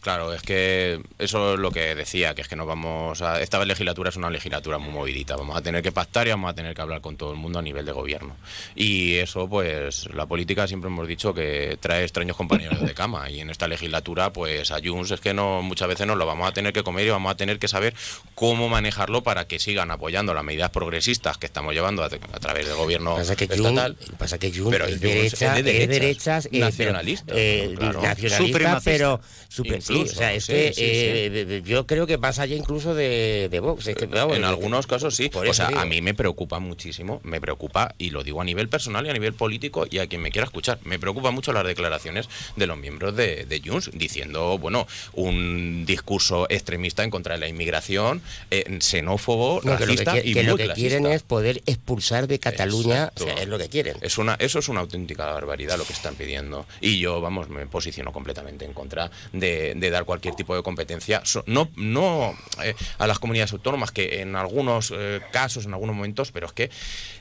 Claro, 0.00 0.32
es 0.34 0.42
que 0.42 1.00
eso 1.18 1.54
es 1.54 1.58
lo 1.58 1.70
que 1.72 1.94
decía, 1.94 2.34
que 2.34 2.42
es 2.42 2.48
que 2.48 2.54
nos 2.54 2.66
vamos 2.66 3.22
a... 3.22 3.40
Esta 3.40 3.64
legislatura 3.64 4.10
es 4.10 4.16
una 4.16 4.30
legislatura 4.30 4.78
muy 4.78 4.92
movidita, 4.92 5.36
vamos 5.36 5.56
a 5.56 5.62
tener 5.62 5.82
que 5.82 5.90
pactar 5.90 6.26
y 6.26 6.30
vamos 6.30 6.50
a 6.50 6.54
tener 6.54 6.74
que 6.74 6.82
hablar 6.82 7.00
con 7.00 7.16
todo 7.16 7.32
el 7.32 7.38
mundo 7.38 7.58
a 7.58 7.62
nivel 7.62 7.86
de 7.86 7.92
gobierno. 7.92 8.36
Y 8.76 9.14
eso, 9.14 9.48
pues, 9.48 10.06
la 10.14 10.26
política 10.26 10.68
siempre 10.68 10.90
hemos 10.90 11.08
dicho 11.08 11.32
que 11.34 11.78
trae 11.80 12.02
extraños 12.02 12.36
compañeros 12.36 12.80
de 12.80 12.94
cama 12.94 13.28
y 13.30 13.40
en 13.40 13.50
esta 13.50 13.66
legislatura, 13.66 14.32
pues, 14.32 14.70
a 14.70 14.80
Junts 14.84 15.10
es 15.12 15.20
que 15.20 15.32
no 15.34 15.62
muchas 15.62 15.88
veces 15.88 16.06
nos 16.06 16.18
lo 16.18 16.26
vamos 16.26 16.46
a 16.46 16.52
tener 16.52 16.72
que 16.72 16.82
comer 16.82 17.06
y 17.06 17.10
vamos 17.10 17.32
a 17.32 17.36
tener 17.36 17.58
que 17.58 17.66
saber 17.66 17.94
cómo 18.34 18.68
manejarlo 18.68 19.22
para 19.22 19.48
que 19.48 19.58
sigan 19.58 19.90
apoyando 19.90 20.34
las 20.34 20.44
medidas 20.44 20.70
progresistas 20.70 21.38
que 21.38 21.46
estamos 21.46 21.72
llevando 21.74 22.04
a, 22.04 22.06
a 22.06 22.38
través 22.40 22.66
del 22.66 22.76
gobierno 22.76 23.16
Pasa 23.16 23.34
que 23.34 23.48
Jun, 23.48 23.66
estatal. 23.66 23.96
pasa 24.18 24.38
que 24.38 24.52
Jun 24.52 24.70
Pero 24.70 24.84
es, 24.84 25.00
derecha, 25.00 25.58
es 25.58 25.64
de 25.64 25.82
es 25.82 25.88
derechas, 26.16 26.48
eh, 26.52 26.58
nacionalista, 26.58 27.32
eh, 27.36 27.74
claro. 27.76 28.02
nacionalista, 28.02 28.80
pero 28.84 29.20
super- 29.48 29.82
sí, 29.82 29.92
o 29.92 29.96
Incluso, 29.96 30.14
sea, 30.16 30.32
es 30.34 30.44
sí, 30.44 30.52
que 30.52 30.72
sí, 30.74 30.80
eh, 30.84 31.62
yo 31.64 31.86
creo 31.86 32.06
que 32.06 32.18
pasa 32.18 32.42
allá 32.42 32.56
incluso 32.56 32.94
de, 32.94 33.48
de 33.50 33.60
Vox. 33.60 33.86
es 33.86 33.96
que, 33.96 34.06
vamos, 34.06 34.36
en 34.36 34.44
algunos 34.44 34.86
casos 34.86 35.14
sí. 35.16 35.28
por 35.28 35.46
O 35.46 35.54
sea, 35.54 35.68
digo. 35.68 35.80
a 35.80 35.84
mí 35.84 36.00
me 36.00 36.14
preocupa 36.14 36.58
muchísimo, 36.58 37.20
me 37.24 37.40
preocupa, 37.40 37.94
y 37.98 38.10
lo 38.10 38.22
digo 38.24 38.40
a 38.40 38.44
nivel 38.44 38.68
personal 38.68 39.06
y 39.06 39.10
a 39.10 39.12
nivel 39.12 39.32
político 39.34 39.86
y 39.90 39.98
a 39.98 40.06
quien 40.06 40.22
me 40.22 40.30
quiera 40.30 40.46
escuchar, 40.46 40.78
me 40.84 40.98
preocupa 40.98 41.30
mucho 41.30 41.52
las 41.52 41.64
declaraciones 41.66 42.28
de 42.56 42.66
los 42.66 42.76
miembros 42.78 43.16
de, 43.16 43.44
de 43.44 43.60
Junts 43.64 43.90
diciendo, 43.94 44.58
bueno, 44.58 44.86
un 45.12 45.84
discurso 45.86 46.46
extremista 46.48 47.04
en 47.04 47.10
contra 47.10 47.34
de 47.34 47.40
la 47.40 47.48
inmigración, 47.48 48.22
eh, 48.50 48.78
xenófobo, 48.80 49.60
No, 49.64 49.76
que 49.76 49.86
lo 49.86 49.94
que, 49.96 50.04
racista 50.04 50.18
y 50.18 50.32
que 50.34 50.40
muy 50.42 50.50
lo 50.50 50.56
que 50.56 50.64
clasista. 50.64 50.88
quieren 50.88 51.06
es 51.12 51.22
poder 51.22 51.62
expulsar 51.66 52.26
de 52.26 52.38
Cataluña, 52.38 53.04
Exacto. 53.04 53.24
o 53.24 53.26
sea, 53.28 53.42
es 53.42 53.48
lo 53.48 53.58
que 53.58 53.68
quieren. 53.68 53.96
Es 54.00 54.18
una, 54.18 54.34
eso 54.38 54.58
es 54.58 54.68
una 54.68 54.80
auténtica 54.80 55.26
barbaridad 55.26 55.76
lo 55.78 55.84
que 55.84 55.92
están 56.06 56.16
pidiendo. 56.16 56.66
Y 56.80 56.98
yo, 56.98 57.20
vamos, 57.20 57.48
me 57.48 57.66
posiciono 57.66 58.12
completamente 58.12 58.64
en 58.64 58.72
contra 58.72 59.10
de, 59.32 59.74
de 59.76 59.90
dar 59.90 60.04
cualquier 60.04 60.34
tipo 60.34 60.54
de 60.56 60.62
competencia, 60.62 61.22
so- 61.24 61.42
no, 61.46 61.68
no 61.76 62.34
eh, 62.62 62.74
a 62.98 63.06
las 63.06 63.18
comunidades 63.18 63.52
autónomas, 63.52 63.90
que 63.90 64.20
en 64.22 64.36
algunos 64.36 64.92
eh, 64.96 65.20
casos, 65.32 65.66
en 65.66 65.72
algunos 65.74 65.96
momentos, 65.96 66.30
pero 66.32 66.46
es 66.46 66.52
que 66.52 66.70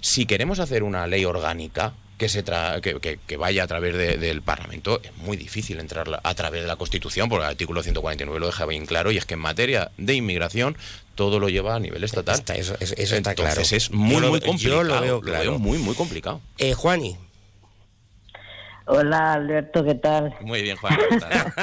si 0.01 0.25
queremos 0.25 0.59
hacer 0.59 0.83
una 0.83 1.07
ley 1.07 1.25
orgánica, 1.25 1.93
que, 2.17 2.29
se 2.29 2.45
tra- 2.45 2.79
que, 2.79 2.99
que- 3.01 3.19
que 3.27 3.35
vaya 3.37 3.63
a 3.63 3.67
través 3.67 3.93
de- 3.97 4.17
del 4.17 4.41
Parlamento, 4.41 5.01
es 5.03 5.11
muy 5.17 5.35
difícil 5.35 5.79
entrar 5.79 6.21
a 6.23 6.33
través 6.35 6.61
de 6.61 6.67
la 6.67 6.77
Constitución, 6.77 7.27
porque 7.27 7.43
el 7.43 7.49
artículo 7.51 7.83
149 7.83 8.39
lo 8.39 8.45
deja 8.45 8.65
bien 8.65 8.85
claro, 8.85 9.11
y 9.11 9.17
es 9.17 9.25
que 9.25 9.33
en 9.33 9.41
materia 9.41 9.91
de 9.97 10.13
inmigración 10.13 10.77
todo 11.15 11.39
lo 11.39 11.49
lleva 11.49 11.75
a 11.75 11.79
nivel 11.79 12.03
estatal. 12.05 12.35
Está- 12.35 12.55
eso- 12.55 12.75
está 12.79 13.35
claro. 13.35 13.59
Es 13.61 13.89
Yo 13.89 13.95
muy, 13.97 14.21
lo- 14.21 14.29
muy 14.29 14.39
yo 14.39 14.45
complicado. 14.45 14.83
lo 14.83 15.01
veo 15.01 15.21
claro. 15.21 15.59
muy, 15.59 15.77
muy 15.77 15.93
complicado. 15.95 16.39
Eh, 16.57 16.73
Juani, 16.73 17.17
Hola, 18.87 19.33
Alberto, 19.33 19.83
¿qué 19.83 19.95
tal? 19.95 20.31
Muy 20.41 20.61
bien, 20.61 20.77
Juan. 20.77 20.95
¿qué 21.09 21.19
tal? 21.19 21.53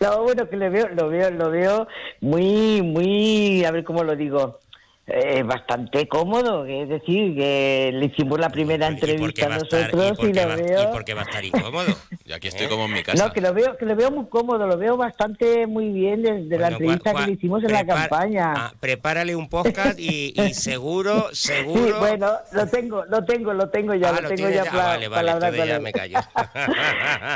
no, 0.00 0.22
bueno, 0.22 0.48
que 0.48 0.56
lo 0.56 0.70
veo, 0.70 0.88
lo 0.90 1.08
veo, 1.08 1.30
lo 1.30 1.50
veo 1.50 1.88
muy, 2.20 2.82
muy, 2.82 3.64
a 3.64 3.72
ver 3.72 3.82
cómo 3.82 4.04
lo 4.04 4.14
digo, 4.14 4.60
eh, 5.06 5.42
bastante 5.42 6.06
cómodo. 6.08 6.64
Es 6.64 6.88
decir, 6.88 7.34
que 7.34 7.90
le 7.92 8.06
hicimos 8.06 8.38
la 8.38 8.48
primera 8.50 8.88
¿y 8.88 8.90
por 8.96 9.00
qué 9.00 9.10
entrevista 9.12 9.46
a 9.46 9.58
estar- 9.58 9.94
nosotros 9.94 10.28
y, 10.28 10.32
lo 10.32 10.48
va- 10.48 10.56
veo. 10.56 10.82
y 10.82 10.86
por 10.92 11.04
qué 11.04 11.14
va 11.14 11.22
a 11.22 11.24
estar 11.24 11.44
incómodo? 11.44 11.86
Y 12.24 12.32
aquí 12.32 12.46
estoy 12.48 12.68
como 12.68 12.84
en 12.84 12.92
mi 12.92 13.02
casa. 13.02 13.26
No, 13.26 13.32
que 13.32 13.40
lo 13.40 13.52
veo, 13.52 13.76
que 13.76 13.84
lo 13.84 13.96
veo 13.96 14.10
muy 14.12 14.26
cómodo, 14.26 14.64
lo 14.66 14.78
veo 14.78 14.96
bastante 14.96 15.66
muy 15.66 15.88
bien 15.88 16.22
desde 16.22 16.56
la 16.56 16.68
entrevista 16.68 17.10
Juan- 17.10 17.24
que 17.24 17.30
le 17.32 17.36
hicimos 17.36 17.64
en 17.64 17.72
la 17.72 17.84
campaña. 17.84 18.52
ah, 18.56 18.72
prepárale 18.78 19.34
un 19.34 19.48
podcast 19.48 19.98
y, 19.98 20.32
y 20.40 20.54
seguro, 20.54 21.28
Sí, 21.32 21.48
seguro. 21.52 21.98
bueno, 21.98 22.30
lo 22.52 22.66
tengo, 22.68 23.04
lo 23.06 23.24
tengo, 23.24 23.52
lo 23.52 23.68
tengo 23.70 23.94
ya, 23.94 24.10
Ah, 24.10 24.20
lo 24.22 24.28
tengo 24.28 24.48
ya 24.48 24.64
ya. 24.64 24.70
para 24.70 24.82
Ah, 24.84 24.86
vale, 24.86 25.08
vale, 25.08 25.30
hablar 25.32 25.52
entonces 25.54 25.58
con 25.60 25.68
ya 25.68 25.76
él. 25.76 25.82
me 25.82 25.92
callo. 25.92 26.18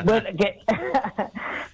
bueno, 0.04 0.28
que- 0.38 0.60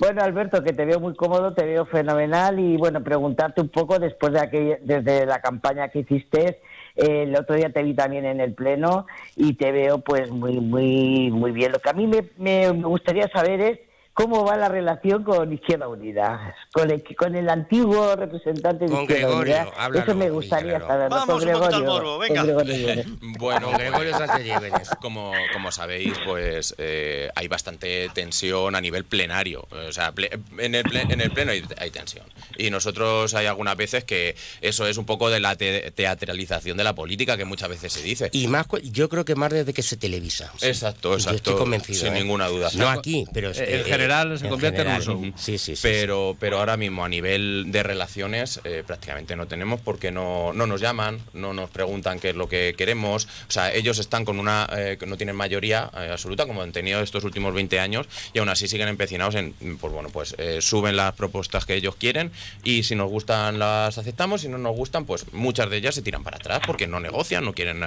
bueno, 0.02 0.20
Alberto, 0.22 0.64
que 0.64 0.72
te 0.72 0.84
veo 0.84 0.98
muy 0.98 1.14
cómodo, 1.14 1.54
te 1.54 1.64
veo 1.64 1.86
fenomenal 1.86 2.58
y 2.58 2.76
bueno, 2.76 3.04
preguntarte 3.04 3.60
un 3.60 3.68
poco 3.68 4.00
después 4.00 4.32
de 4.32 4.80
desde 4.82 5.26
la 5.26 5.40
campaña 5.40 5.90
que 5.90 6.00
hiciste, 6.00 6.58
eh, 6.96 7.22
el 7.22 7.36
otro 7.36 7.54
día 7.54 7.70
te 7.72 7.84
vi 7.84 7.94
también 7.94 8.24
en 8.24 8.40
el 8.40 8.52
pleno 8.52 9.06
y 9.36 9.54
te 9.54 9.70
veo 9.70 9.98
pues 10.00 10.28
muy, 10.32 10.58
muy, 10.58 11.30
muy 11.30 11.52
bien. 11.52 11.70
Lo 11.70 11.78
que 11.78 11.90
a 11.90 11.92
mí 11.92 12.08
me, 12.08 12.24
me- 12.36 12.72
me 12.72 12.84
gustaría 12.88 13.28
saber 13.28 13.60
es 13.60 13.78
cómo 14.14 14.44
va 14.44 14.56
la 14.56 14.68
relación 14.68 15.24
con 15.24 15.52
Izquierda 15.52 15.88
Unida, 15.88 16.54
con 16.72 16.90
el, 16.90 17.02
con 17.16 17.34
el 17.34 17.48
antiguo 17.48 18.14
representante 18.16 18.84
de 18.84 18.90
Con 18.90 19.02
Izquierda 19.02 19.26
Gregorio, 19.28 19.56
Unida. 19.56 19.72
háblalo, 19.76 20.04
Eso 20.04 20.14
me 20.18 20.30
gustaría 20.30 20.80
saberlo. 20.80 21.16
Vamos, 21.16 21.26
con 21.26 21.34
un 21.36 21.40
Gregorio, 21.60 21.84
morbo, 21.84 22.18
venga. 22.18 22.42
Gregorio. 22.42 23.04
Bueno, 23.38 23.70
Gregorio 23.72 24.16
Sánchez 24.16 24.44
Llévenes. 24.44 24.90
como, 25.00 25.32
como 25.52 25.72
sabéis, 25.72 26.12
pues 26.24 26.74
eh, 26.78 27.28
hay 27.34 27.48
bastante 27.48 28.08
tensión 28.14 28.74
a 28.76 28.80
nivel 28.80 29.04
plenario. 29.04 29.66
O 29.88 29.92
sea, 29.92 30.12
ple- 30.14 30.40
en, 30.58 30.74
el 30.74 30.84
ple- 30.84 31.10
en 31.12 31.20
el 31.20 31.30
pleno 31.32 31.52
hay, 31.52 31.62
hay 31.78 31.90
tensión. 31.90 32.24
Y 32.56 32.70
nosotros 32.70 33.34
hay 33.34 33.46
algunas 33.46 33.76
veces 33.76 34.04
que 34.04 34.36
eso 34.60 34.86
es 34.86 34.96
un 34.98 35.06
poco 35.06 35.30
de 35.30 35.40
la 35.40 35.56
te- 35.56 35.90
teatralización 35.90 36.76
de 36.76 36.84
la 36.84 36.94
política 36.94 37.36
que 37.36 37.44
muchas 37.44 37.68
veces 37.68 37.92
se 37.92 38.02
dice. 38.02 38.28
Y 38.32 38.46
más, 38.46 38.66
yo 38.84 39.08
creo 39.08 39.24
que 39.24 39.34
más 39.34 39.52
desde 39.52 39.72
que 39.72 39.82
se 39.82 39.96
televisa. 39.96 40.52
Exacto, 40.60 41.10
Yo 41.10 41.14
exacto. 41.16 41.36
estoy 41.36 41.54
convencido. 41.56 41.98
Sin 42.00 42.14
¿eh? 42.14 42.20
ninguna 42.20 42.46
duda. 42.48 42.68
No 42.76 42.88
aquí, 42.88 43.24
pero... 43.32 43.50
Eh, 43.50 43.84
en 43.86 44.00
general 44.02 44.38
se 44.38 44.48
convierte 44.48 44.82
en 44.82 44.88
un 44.88 45.00
show. 45.02 45.32
Sí, 45.36 45.58
sí, 45.58 45.76
sí. 45.76 45.80
pero, 45.82 46.36
pero 46.38 46.58
ahora 46.58 46.76
mismo 46.76 47.04
a 47.04 47.08
nivel 47.08 47.66
de 47.68 47.82
relaciones 47.82 48.60
eh, 48.64 48.82
prácticamente 48.86 49.36
no 49.36 49.46
tenemos 49.46 49.80
porque 49.80 50.10
no, 50.10 50.52
no 50.52 50.66
nos 50.66 50.80
llaman, 50.80 51.20
no 51.32 51.52
nos 51.54 51.70
preguntan 51.70 52.18
qué 52.20 52.30
es 52.30 52.36
lo 52.36 52.48
que 52.48 52.74
queremos. 52.76 53.26
O 53.48 53.50
sea, 53.50 53.72
ellos 53.72 53.98
están 53.98 54.24
con 54.24 54.38
una 54.38 54.68
eh, 54.76 54.96
que 54.98 55.06
no 55.06 55.16
tienen 55.16 55.36
mayoría 55.36 55.90
eh, 55.96 56.08
absoluta 56.12 56.46
como 56.46 56.62
han 56.62 56.72
tenido 56.72 57.00
estos 57.00 57.24
últimos 57.24 57.54
20 57.54 57.80
años 57.80 58.06
y 58.32 58.38
aún 58.38 58.48
así 58.48 58.68
siguen 58.68 58.88
empecinados 58.88 59.34
en, 59.34 59.52
pues 59.80 59.92
bueno, 59.92 60.08
pues 60.10 60.34
eh, 60.38 60.58
suben 60.60 60.96
las 60.96 61.14
propuestas 61.14 61.64
que 61.64 61.74
ellos 61.74 61.96
quieren 61.96 62.32
y 62.64 62.82
si 62.82 62.94
nos 62.94 63.10
gustan 63.10 63.58
las 63.58 63.98
aceptamos, 63.98 64.40
si 64.42 64.48
no 64.48 64.58
nos 64.58 64.74
gustan, 64.76 65.04
pues 65.06 65.32
muchas 65.32 65.70
de 65.70 65.76
ellas 65.78 65.94
se 65.94 66.02
tiran 66.02 66.22
para 66.22 66.36
atrás 66.36 66.60
porque 66.66 66.86
no 66.86 67.00
negocian, 67.00 67.44
no 67.44 67.52
quieren 67.52 67.80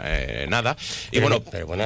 nada. 0.50 0.76
Y 1.12 1.20
Pero, 1.20 1.28
bueno, 1.30 1.44
pero 1.52 1.68
bueno, 1.68 1.86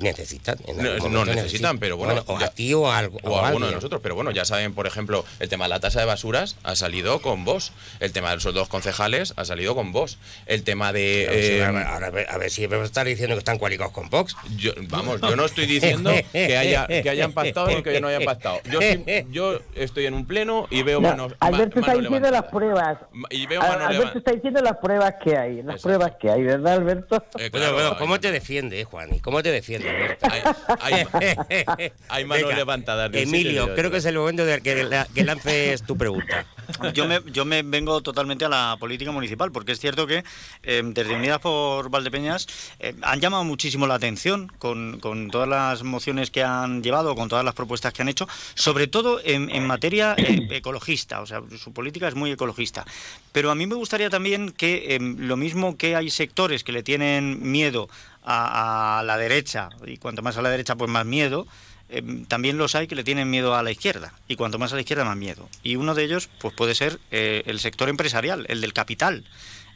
necesitan. 0.00 0.56
en 0.66 1.12
no, 1.12 1.24
necesitan, 1.24 1.78
pero 1.78 1.96
bueno. 1.96 2.22
o 2.26 2.38
ya- 2.38 2.46
a 2.46 2.50
ti 2.50 2.72
o 2.74 2.90
a 2.90 2.98
algo. 2.98 3.18
o 3.22 3.38
a 3.38 3.48
alguno 3.48 3.59
de 3.66 3.72
nosotros, 3.74 4.00
pero 4.02 4.14
bueno, 4.14 4.30
ya 4.30 4.44
saben, 4.44 4.74
por 4.74 4.86
ejemplo, 4.86 5.24
el 5.38 5.48
tema 5.48 5.64
de 5.64 5.70
la 5.70 5.80
tasa 5.80 6.00
de 6.00 6.06
basuras 6.06 6.56
ha 6.64 6.76
salido 6.76 7.20
con 7.20 7.44
vos, 7.44 7.72
el 8.00 8.12
tema 8.12 8.30
de 8.30 8.36
los 8.36 8.54
dos 8.54 8.68
concejales 8.68 9.34
ha 9.36 9.44
salido 9.44 9.74
con 9.74 9.92
vos, 9.92 10.18
el 10.46 10.62
tema 10.62 10.92
de... 10.92 11.56
Eh, 11.58 11.64
a, 11.64 11.70
ver, 11.70 11.86
ahora, 11.86 12.06
a 12.06 12.10
ver- 12.10 12.30
a 12.30 12.38
ver 12.38 12.50
si 12.50 12.66
me 12.68 12.80
estar 12.84 13.06
diciendo 13.06 13.34
que 13.34 13.40
están 13.40 13.58
cualicados 13.58 13.92
con 13.92 14.08
Vox. 14.10 14.36
yo- 14.56 14.72
vamos, 14.88 15.20
yo 15.20 15.36
no 15.36 15.44
estoy 15.44 15.66
diciendo 15.66 16.12
que, 16.32 16.56
haya, 16.56 16.86
que 16.86 17.08
hayan 17.10 17.32
pactado 17.32 17.68
ni 17.68 17.82
que 17.82 18.00
no 18.00 18.08
hayan 18.08 18.24
pactado. 18.24 18.60
Yo, 18.70 18.80
sí- 18.80 19.04
yo 19.30 19.58
estoy 19.74 20.06
en 20.06 20.14
un 20.14 20.26
pleno 20.26 20.66
y 20.70 20.82
veo 20.82 21.00
No, 21.00 21.08
manos... 21.10 21.32
ma- 21.40 21.46
Alberto 21.48 21.80
está 21.80 21.94
diciendo 21.94 22.30
las 22.30 22.44
pruebas. 22.44 22.98
Y 23.30 23.46
veo 23.46 23.62
Alberto 23.62 24.18
está 24.18 24.32
diciendo 24.32 24.60
las 24.62 24.76
pruebas 24.78 25.14
que 25.22 25.36
hay, 25.36 25.56
las 25.56 25.76
Exacto. 25.76 25.82
pruebas 25.82 26.12
que 26.20 26.30
hay, 26.30 26.42
¿verdad, 26.42 26.72
Alberto? 26.74 27.16
Eh, 27.38 27.48
Bueno, 27.50 27.50
claro, 27.50 27.72
bueno, 27.74 27.88
hay- 27.90 27.96
¿cómo 27.98 28.20
te 28.20 28.30
defiende, 28.32 28.84
Juan? 28.84 29.14
¿Y 29.14 29.20
cómo 29.20 29.42
te 29.42 29.50
defiende, 29.52 29.90
Alberto? 29.90 30.26
hay, 30.30 30.42
hay- 30.80 31.92
hay 32.08 32.24
manos 32.24 32.44
Venga, 32.44 32.56
levantadas. 32.56 33.10
y 33.14 33.26
Emilio, 33.58 33.74
creo 33.74 33.90
que 33.90 33.96
es 33.98 34.04
el 34.04 34.16
momento 34.16 34.44
de 34.44 34.60
que, 34.60 34.84
la- 34.84 35.06
que 35.14 35.24
lances 35.24 35.82
tu 35.86 35.96
pregunta. 35.96 36.46
Yo 36.94 37.06
me, 37.06 37.20
yo 37.32 37.44
me 37.44 37.62
vengo 37.62 38.00
totalmente 38.00 38.44
a 38.44 38.48
la 38.48 38.76
política 38.78 39.10
municipal, 39.10 39.50
porque 39.50 39.72
es 39.72 39.80
cierto 39.80 40.06
que 40.06 40.22
eh, 40.62 40.82
desde 40.84 41.14
Unidas 41.16 41.40
por 41.40 41.90
Valdepeñas 41.90 42.46
eh, 42.78 42.94
han 43.02 43.20
llamado 43.20 43.42
muchísimo 43.44 43.86
la 43.88 43.94
atención 43.94 44.46
con, 44.58 45.00
con 45.00 45.30
todas 45.30 45.48
las 45.48 45.82
mociones 45.82 46.30
que 46.30 46.44
han 46.44 46.82
llevado, 46.82 47.14
con 47.16 47.28
todas 47.28 47.44
las 47.44 47.54
propuestas 47.54 47.92
que 47.92 48.02
han 48.02 48.08
hecho, 48.08 48.28
sobre 48.54 48.86
todo 48.86 49.20
en, 49.24 49.50
en 49.50 49.66
materia 49.66 50.14
eh, 50.16 50.46
ecologista, 50.50 51.20
o 51.20 51.26
sea, 51.26 51.42
su 51.58 51.72
política 51.72 52.06
es 52.08 52.14
muy 52.14 52.30
ecologista. 52.30 52.84
Pero 53.32 53.50
a 53.50 53.54
mí 53.56 53.66
me 53.66 53.74
gustaría 53.74 54.08
también 54.10 54.52
que 54.52 54.98
lo 55.18 55.36
mismo 55.36 55.76
que 55.76 55.96
hay 55.96 56.08
sectores 56.10 56.62
que 56.62 56.72
le 56.72 56.82
tienen 56.84 57.50
miedo 57.50 57.88
a, 58.22 59.00
a 59.00 59.02
la 59.02 59.16
derecha, 59.16 59.70
y 59.86 59.96
cuanto 59.96 60.22
más 60.22 60.36
a 60.36 60.42
la 60.42 60.50
derecha, 60.50 60.76
pues 60.76 60.90
más 60.90 61.04
miedo, 61.06 61.46
eh, 61.90 62.02
también 62.28 62.58
los 62.58 62.74
hay 62.74 62.86
que 62.86 62.94
le 62.94 63.04
tienen 63.04 63.30
miedo 63.30 63.54
a 63.54 63.62
la 63.62 63.70
izquierda 63.70 64.12
y 64.28 64.36
cuanto 64.36 64.58
más 64.58 64.72
a 64.72 64.76
la 64.76 64.82
izquierda 64.82 65.04
más 65.04 65.16
miedo 65.16 65.48
y 65.62 65.76
uno 65.76 65.94
de 65.94 66.04
ellos 66.04 66.28
pues 66.38 66.54
puede 66.54 66.74
ser 66.74 66.98
eh, 67.10 67.42
el 67.46 67.60
sector 67.60 67.88
empresarial 67.88 68.46
el 68.48 68.60
del 68.60 68.72
capital 68.72 69.24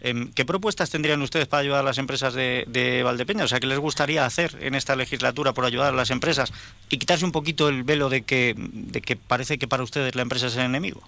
Em, 0.05 0.31
¿Qué 0.35 0.45
propuestas 0.45 0.91
tendrían 0.91 1.23
ustedes 1.23 1.49
para 1.49 1.63
ayudar 1.63 1.81
a 1.81 1.83
las 1.83 1.97
empresas 1.97 2.35
de, 2.35 2.65
de 2.69 3.03
Valdepeña? 3.03 3.45
O 3.45 3.49
sea, 3.49 3.59
¿qué 3.59 3.67
les 3.67 3.79
gustaría 3.79 4.27
hacer 4.27 4.55
en 4.61 4.75
esta 4.75 4.97
legislatura 4.97 5.55
por 5.55 5.65
ayudar 5.65 5.95
a 5.95 5.97
las 5.97 6.11
empresas 6.11 6.53
y 6.91 6.99
quitarse 6.99 7.25
un 7.25 7.33
poquito 7.33 7.71
el 7.71 7.85
velo 7.85 8.11
de 8.11 8.21
que, 8.21 8.55
de 8.55 9.01
que 9.01 9.17
parece 9.17 9.57
que 9.57 9.67
para 9.67 9.83
ustedes 9.83 10.15
la 10.15 10.21
empresa 10.21 10.49
es 10.49 10.57
el 10.57 10.65
enemigo? 10.67 11.03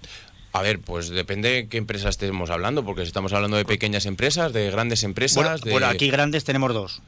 A 0.55 0.63
ver, 0.63 0.81
pues 0.81 1.11
depende 1.11 1.67
qué 1.69 1.77
empresa 1.77 2.09
estemos 2.09 2.49
hablando, 2.49 2.87
porque 2.87 3.03
si 3.03 3.09
estamos 3.09 3.35
hablando 3.35 3.59
de 3.59 3.67
pequeñas 3.67 4.07
empresas, 4.07 4.55
de 4.55 4.71
grandes 4.71 5.05
empresas... 5.05 5.37
Bueno, 5.37 5.59
de... 5.59 5.71
bueno, 5.73 5.87
aquí 5.89 6.09
grandes 6.09 6.45
tenemos 6.45 6.73
dos, 6.73 7.03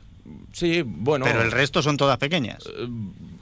Sí, 0.53 0.83
bueno... 0.85 1.25
pero 1.25 1.43
el 1.43 1.51
resto 1.53 1.83
son 1.83 1.97
todas 1.97 2.19
pequeñas. 2.19 2.65
eh, 2.67 2.89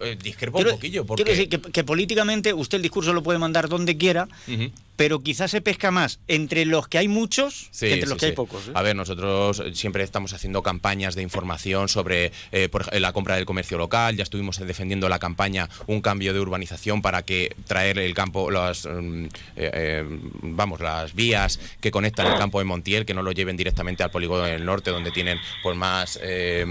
eh, 0.01 0.19
discrepo 0.23 0.57
Quiero- 0.59 0.73
un 0.73 0.77
poquillo, 0.77 1.07
porque... 1.07 1.25
Quiero 1.25 1.37
decir 1.37 1.49
que, 1.49 1.73
que 1.73 1.85
políticamente 1.85 2.53
usted 2.53 2.77
el 2.77 2.83
discurso 2.83 3.13
lo 3.13 3.23
puede 3.23 3.39
mandar 3.39 3.69
donde 3.69 3.97
quiera, 3.97 4.29
Ujú. 4.49 4.71
Pero 4.97 5.21
quizás 5.21 5.51
se 5.51 5.61
pesca 5.61 5.91
más 5.91 6.19
entre 6.29 6.65
los 6.65 6.89
que 6.89 6.99
hay 6.99 7.09
muchos 7.09 7.69
Sí, 7.71 7.87
que 7.87 7.95
entre 7.95 8.07
sí, 8.07 8.11
los 8.11 8.19
que 8.19 8.27
sí. 8.27 8.31
hay 8.31 8.37
pocos. 8.37 8.69
¿eh? 8.69 8.73
A 8.75 8.83
ver, 8.83 8.97
nosotros 8.97 9.63
siempre 9.75 10.03
estamos 10.03 10.33
haciendo 10.33 10.63
campañas 10.63 11.15
de 11.15 11.23
información 11.23 11.89
sobre 11.89 12.33
eh, 12.53 12.69
por 12.69 12.95
la 12.99 13.13
compra 13.13 13.37
del 13.37 13.47
comercio 13.47 13.79
local. 13.79 14.17
Ya 14.17 14.23
estuvimos 14.23 14.59
defendiendo 14.59 15.09
la 15.09 15.19
campaña 15.19 15.69
un 15.87 16.01
cambio 16.01 16.33
de 16.33 16.41
urbanización 16.41 17.03
para 17.03 17.23
que 17.23 17.55
traer 17.67 17.99
el 17.99 18.15
campo, 18.15 18.51
las, 18.51 18.87
mm, 18.87 19.25
eh, 19.25 19.31
eh, 19.57 20.05
vamos, 20.43 20.81
las 20.81 21.15
vías 21.15 21.61
que 21.81 21.91
conectan 21.91 22.27
el 22.27 22.39
campo 22.39 22.59
de 22.59 22.65
Montiel, 22.65 23.07
que 23.07 23.15
no 23.15 23.23
lo 23.23 23.33
lleven 23.33 23.57
directamente 23.57 24.03
al 24.03 24.11
polígono 24.11 24.45
del 24.45 24.65
norte, 24.65 24.91
donde 24.91 25.11
tienen 25.11 25.39
pues 25.63 25.77
más 25.77 26.19
eh, 26.23 26.65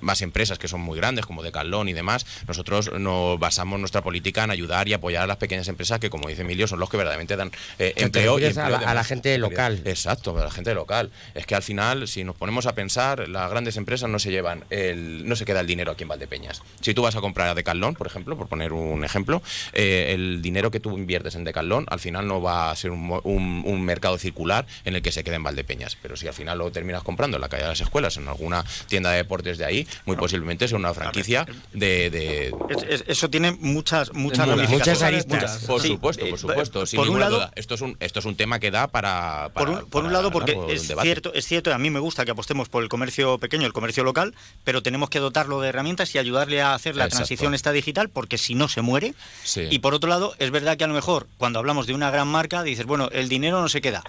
más 0.00 0.22
empresas 0.22 0.58
que 0.58 0.68
son 0.68 0.80
muy 0.80 0.96
grandes, 0.98 1.26
como 1.26 1.42
Decathlon 1.42 1.88
y 1.88 1.92
demás. 1.92 2.26
Nosotros 2.46 2.92
nos 2.92 3.38
basamos 3.38 3.78
nuestra 3.78 4.02
política 4.02 4.44
en 4.44 4.50
ayudar 4.50 4.88
y 4.88 4.92
apoyar 4.92 5.22
a 5.24 5.26
las 5.26 5.36
pequeñas 5.36 5.68
empresas 5.68 5.98
que, 6.00 6.10
como 6.10 6.28
dice 6.28 6.42
Emilio, 6.42 6.66
son 6.66 6.80
los 6.80 6.88
que 6.90 6.96
verdaderamente 6.96 7.36
dan 7.36 7.50
eh, 7.78 7.92
empleo 7.96 8.38
y 8.38 8.44
a 8.44 8.48
empleo 8.48 8.68
la- 8.68 8.78
a 8.78 8.94
la 8.94 9.04
gente 9.04 9.36
local. 9.38 9.80
Exacto, 9.84 10.36
a 10.38 10.44
la 10.44 10.50
gente 10.50 10.74
local. 10.74 11.10
Es 11.34 11.46
que 11.46 11.54
al 11.54 11.62
final, 11.62 12.08
si 12.08 12.24
nos 12.24 12.36
ponemos 12.36 12.66
a 12.66 12.74
pensar, 12.74 13.28
las 13.28 13.50
grandes 13.50 13.76
empresas 13.76 14.08
no 14.10 14.18
se 14.18 14.30
llevan, 14.30 14.64
el, 14.70 15.28
no 15.28 15.36
se 15.36 15.44
queda 15.44 15.60
el 15.60 15.66
dinero 15.66 15.92
aquí 15.92 16.02
en 16.04 16.08
Valdepeñas. 16.08 16.62
Si 16.80 16.94
tú 16.94 17.02
vas 17.02 17.16
a 17.16 17.20
comprar 17.20 17.48
a 17.48 17.54
Decathlon, 17.54 17.94
por 17.94 18.06
ejemplo, 18.06 18.36
por 18.36 18.48
poner 18.48 18.72
un 18.72 19.04
ejemplo, 19.04 19.42
eh, 19.72 20.12
el 20.14 20.42
dinero 20.42 20.70
que 20.70 20.80
tú 20.80 20.96
inviertes 20.96 21.34
en 21.34 21.44
Decathlon, 21.44 21.86
al 21.88 22.00
final 22.00 22.26
no 22.26 22.40
va 22.42 22.70
a 22.70 22.76
ser 22.76 22.90
un, 22.90 23.00
mo- 23.06 23.20
un- 23.24 23.62
un 23.66 23.82
mercado 23.82 24.18
circular 24.18 24.66
en 24.84 24.94
el 24.94 25.02
que 25.02 25.12
se 25.12 25.24
quede 25.24 25.36
en 25.36 25.42
Valdepeñas. 25.42 25.96
Pero 26.00 26.16
si 26.16 26.26
al 26.28 26.34
final 26.34 26.58
lo 26.58 26.70
terminas 26.72 27.02
comprando 27.02 27.36
en 27.36 27.40
la 27.40 27.48
calle 27.48 27.62
de 27.64 27.68
las 27.70 27.80
escuelas, 27.80 28.16
en 28.16 28.28
alguna 28.28 28.64
tienda 28.88 29.10
de 29.10 29.18
deportes 29.18 29.58
de 29.58 29.64
ahí, 29.64 29.86
muy 30.04 30.16
posiblemente 30.16 30.68
sea 30.68 30.78
una 30.78 30.94
franquicia 30.94 31.46
de... 31.72 32.10
de- 32.10 32.54
Es- 32.68 32.82
es- 32.88 33.04
eso 33.06 33.30
tiene 33.30 33.52
muchas 33.52 34.12
muchas 34.12 34.46
Muchas 34.68 35.02
aristas. 35.02 35.64
por 35.66 35.80
Sí, 35.82 35.88
supuesto, 35.88 36.24
eh, 36.26 36.30
por 36.30 36.38
supuesto, 36.38 36.86
sin 36.86 36.98
por 36.98 37.08
un 37.08 37.20
lado, 37.20 37.36
duda. 37.36 37.51
Esto 37.54 37.74
es 37.74 37.80
un 37.80 37.96
esto 38.00 38.18
es 38.18 38.24
un 38.24 38.36
tema 38.36 38.58
que 38.58 38.70
da 38.70 38.88
para, 38.88 39.50
por 39.54 39.68
un, 39.68 39.86
por 39.88 40.04
un 40.04 40.12
lado, 40.12 40.30
porque 40.30 40.52
largo 40.52 40.70
es 40.70 40.92
cierto, 41.02 41.32
es 41.34 41.46
cierto, 41.46 41.72
a 41.72 41.78
mí 41.78 41.90
me 41.90 42.00
gusta 42.00 42.24
que 42.24 42.30
apostemos 42.30 42.68
por 42.68 42.82
el 42.82 42.88
comercio 42.88 43.38
pequeño, 43.38 43.66
el 43.66 43.72
comercio 43.72 44.04
local, 44.04 44.34
pero 44.64 44.82
tenemos 44.82 45.10
que 45.10 45.18
dotarlo 45.18 45.60
de 45.60 45.68
herramientas 45.68 46.14
y 46.14 46.18
ayudarle 46.18 46.62
a 46.62 46.74
hacer 46.74 46.96
la 46.96 47.04
Exacto. 47.04 47.18
transición 47.18 47.54
esta 47.54 47.72
digital, 47.72 48.08
porque 48.08 48.38
si 48.38 48.54
no 48.54 48.68
se 48.68 48.82
muere. 48.82 49.14
Sí. 49.44 49.66
Y 49.70 49.80
por 49.80 49.94
otro 49.94 50.08
lado, 50.08 50.34
es 50.38 50.50
verdad 50.50 50.76
que 50.76 50.84
a 50.84 50.88
lo 50.88 50.94
mejor 50.94 51.26
cuando 51.38 51.58
hablamos 51.58 51.86
de 51.86 51.94
una 51.94 52.10
gran 52.10 52.28
marca, 52.28 52.62
dices, 52.62 52.86
bueno, 52.86 53.08
el 53.12 53.28
dinero 53.28 53.60
no 53.60 53.68
se 53.68 53.80
queda. 53.80 54.02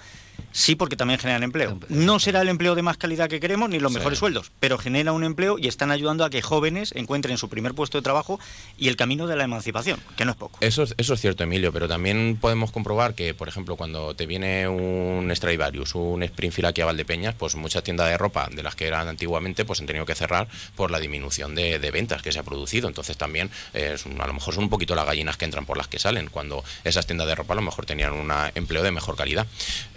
Sí, 0.52 0.76
porque 0.76 0.94
también 0.96 1.18
generan 1.18 1.42
empleo. 1.42 1.78
No 1.88 2.20
será 2.20 2.40
el 2.42 2.48
empleo 2.48 2.74
de 2.76 2.82
más 2.82 2.96
calidad 2.96 3.28
que 3.28 3.40
queremos 3.40 3.68
ni 3.68 3.80
los 3.80 3.90
Sí. 3.92 3.98
mejores 3.98 4.18
sueldos, 4.20 4.52
pero 4.60 4.78
genera 4.78 5.12
un 5.12 5.24
empleo 5.24 5.58
y 5.58 5.66
están 5.66 5.90
ayudando 5.90 6.24
a 6.24 6.30
que 6.30 6.42
jóvenes 6.42 6.92
encuentren 6.94 7.38
su 7.38 7.48
primer 7.48 7.74
puesto 7.74 7.98
de 7.98 8.02
trabajo 8.02 8.38
y 8.78 8.86
el 8.88 8.94
camino 8.96 9.26
de 9.26 9.34
la 9.36 9.42
emancipación, 9.44 10.00
que 10.16 10.24
no 10.24 10.30
es 10.30 10.36
poco. 10.36 10.56
Eso, 10.60 10.84
es- 10.84 10.94
eso 10.96 11.14
es 11.14 11.20
cierto, 11.20 11.42
Emilio, 11.42 11.72
pero 11.72 11.88
también 11.88 12.38
podemos 12.40 12.70
comprobar 12.70 13.14
que, 13.14 13.34
por 13.34 13.48
ejemplo, 13.48 13.76
cuando 13.76 14.14
te 14.14 14.26
viene 14.26 14.68
un 14.68 15.28
Stradivarius, 15.34 15.94
un 15.96 16.22
Springfield 16.22 16.66
aquí 16.68 16.80
a 16.82 16.86
Valdepeñas, 16.86 17.34
pues 17.34 17.56
muchas 17.56 17.82
tiendas 17.82 18.08
de 18.08 18.16
ropa 18.16 18.48
de 18.52 18.62
las 18.62 18.76
que 18.76 18.86
eran 18.86 19.08
antiguamente, 19.08 19.64
pues 19.64 19.80
han 19.80 19.86
tenido 19.86 20.06
que 20.06 20.14
cerrar 20.14 20.46
por 20.76 20.90
la 20.92 21.00
disminución 21.00 21.56
de, 21.56 21.80
de 21.80 21.90
ventas 21.90 22.22
que 22.22 22.30
se 22.30 22.38
ha 22.38 22.42
producido. 22.44 22.86
Entonces 22.86 23.16
también, 23.16 23.50
eh, 23.72 23.96
a 24.20 24.26
lo 24.26 24.32
mejor 24.32 24.54
son 24.54 24.64
un 24.64 24.70
poquito 24.70 24.94
las 24.94 25.04
gallinas 25.06 25.36
que 25.36 25.44
entran 25.46 25.66
por 25.66 25.76
las 25.76 25.88
que 25.88 25.98
salen, 25.98 26.28
cuando 26.30 26.62
esas 26.84 27.06
tiendas 27.06 27.26
de 27.26 27.34
ropa 27.34 27.54
a 27.54 27.56
lo 27.56 27.62
mejor 27.62 27.86
tenían 27.86 28.12
un 28.12 28.32
empleo 28.54 28.84
de 28.84 28.92
mejor 28.92 29.16
calidad. 29.16 29.46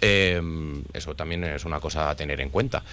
Eh, 0.02 0.27
eso 0.94 1.16
también 1.16 1.44
es 1.44 1.66
una 1.66 1.80
cosa 1.80 2.10
a 2.10 2.16
tener 2.16 2.42
en 2.42 2.50
cuenta 2.50 2.84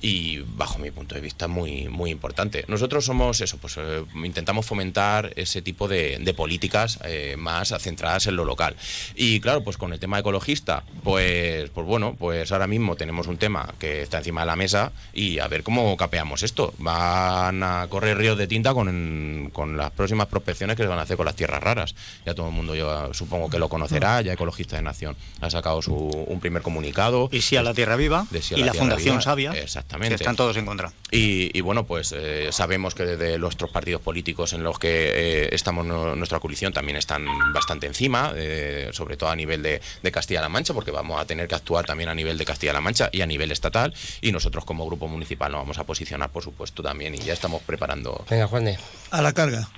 y 0.00 0.38
bajo 0.38 0.78
mi 0.78 0.90
punto 0.90 1.14
de 1.14 1.20
vista 1.20 1.48
muy 1.48 1.88
muy 1.88 2.10
importante. 2.10 2.64
Nosotros 2.68 3.04
somos 3.04 3.40
eso, 3.40 3.58
pues 3.58 3.76
eh, 3.78 4.04
intentamos 4.22 4.66
fomentar 4.66 5.32
ese 5.36 5.62
tipo 5.62 5.88
de, 5.88 6.18
de 6.20 6.34
políticas 6.34 6.98
eh, 7.04 7.36
más 7.38 7.74
centradas 7.78 8.26
en 8.26 8.36
lo 8.36 8.44
local. 8.44 8.76
Y 9.14 9.40
claro, 9.40 9.62
pues 9.64 9.76
con 9.76 9.92
el 9.92 10.00
tema 10.00 10.18
ecologista, 10.18 10.84
pues 11.02 11.70
pues 11.70 11.86
bueno, 11.86 12.16
pues 12.18 12.52
ahora 12.52 12.66
mismo 12.66 12.96
tenemos 12.96 13.26
un 13.26 13.36
tema 13.36 13.72
que 13.78 14.02
está 14.02 14.18
encima 14.18 14.42
de 14.42 14.46
la 14.46 14.56
mesa 14.56 14.92
y 15.12 15.38
a 15.38 15.48
ver 15.48 15.62
cómo 15.62 15.96
capeamos 15.96 16.42
esto. 16.42 16.74
Van 16.78 17.62
a 17.62 17.86
correr 17.88 18.18
ríos 18.18 18.38
de 18.38 18.46
tinta 18.46 18.74
con, 18.74 19.50
con 19.52 19.76
las 19.76 19.90
próximas 19.92 20.26
prospecciones 20.26 20.76
que 20.76 20.82
se 20.82 20.88
van 20.88 20.98
a 20.98 21.02
hacer 21.02 21.16
con 21.16 21.26
las 21.26 21.36
tierras 21.36 21.62
raras. 21.62 21.94
Ya 22.26 22.34
todo 22.34 22.48
el 22.48 22.52
mundo 22.52 22.74
yo 22.74 23.12
supongo 23.14 23.50
que 23.50 23.58
lo 23.58 23.68
conocerá, 23.68 24.20
ya 24.20 24.32
Ecologista 24.32 24.76
de 24.76 24.82
Nación 24.82 25.16
ha 25.40 25.50
sacado 25.50 25.80
su, 25.82 25.94
un 25.94 26.40
primer 26.40 26.62
comunicado. 26.62 26.83
Y 27.32 27.40
sí 27.40 27.56
a 27.56 27.62
la 27.62 27.74
Tierra 27.74 27.96
Viva 27.96 28.26
De 28.30 28.42
Sí 28.42 28.54
a 28.54 28.58
y 28.58 28.64
la 28.64 28.74
Fundación 28.74 29.14
Viva, 29.14 29.22
Sabia, 29.22 29.52
exactamente. 29.52 30.16
que 30.16 30.22
están 30.22 30.36
todos 30.36 30.56
en 30.56 30.66
contra. 30.66 30.92
Y, 31.10 31.56
y 31.56 31.60
bueno, 31.60 31.84
pues 31.84 32.12
eh, 32.16 32.48
sabemos 32.50 32.94
que 32.94 33.04
de 33.04 33.38
nuestros 33.38 33.70
partidos 33.70 34.02
políticos 34.02 34.52
en 34.52 34.62
los 34.62 34.78
que 34.78 35.12
eh, 35.14 35.48
estamos 35.52 35.86
nuestra 35.86 36.40
coalición 36.40 36.72
también 36.72 36.96
están 36.96 37.26
bastante 37.52 37.86
encima, 37.86 38.32
eh, 38.36 38.90
sobre 38.92 39.16
todo 39.16 39.30
a 39.30 39.36
nivel 39.36 39.62
de, 39.62 39.80
Castilla-La 40.12 40.48
Mancha, 40.48 40.74
porque 40.74 40.90
vamos 40.90 41.20
a 41.20 41.24
tener 41.24 41.48
que 41.48 41.56
actuar 41.56 41.84
también 41.84 42.08
a 42.08 42.14
nivel 42.14 42.38
de 42.38 42.44
Castilla-La 42.44 42.80
Mancha 42.80 43.10
y 43.12 43.20
a 43.20 43.26
nivel 43.26 43.50
estatal, 43.50 43.92
y 44.20 44.30
nosotros 44.30 44.64
como 44.64 44.86
grupo 44.86 45.08
municipal 45.08 45.50
nos 45.50 45.62
vamos 45.62 45.78
a 45.78 45.84
posicionar, 45.84 46.30
por 46.30 46.44
supuesto, 46.44 46.82
también, 46.82 47.14
y 47.14 47.18
ya 47.18 47.32
estamos 47.32 47.62
preparando. 47.62 48.24
Venga, 48.30 48.46
Juan 48.46 48.66
de. 48.66 48.78
A 49.10 49.22
la 49.22 49.32
carga. 49.32 49.68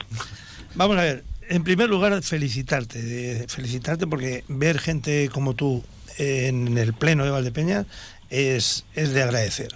Vamos 0.75 0.99
a 0.99 1.03
ver, 1.03 1.25
en 1.49 1.65
primer 1.65 1.89
lugar, 1.89 2.23
felicitarte, 2.23 3.47
felicitarte 3.49 4.07
porque 4.07 4.45
ver 4.49 4.79
gente 4.79 5.31
como 5.33 5.55
tú 5.55 5.83
en 6.19 6.79
el 6.79 6.93
pleno 6.95 7.25
de 7.25 7.31
Valdepeñas 7.31 7.87
es, 8.31 8.85
es 8.95 9.13
de 9.13 9.23
agradecer. 9.23 9.75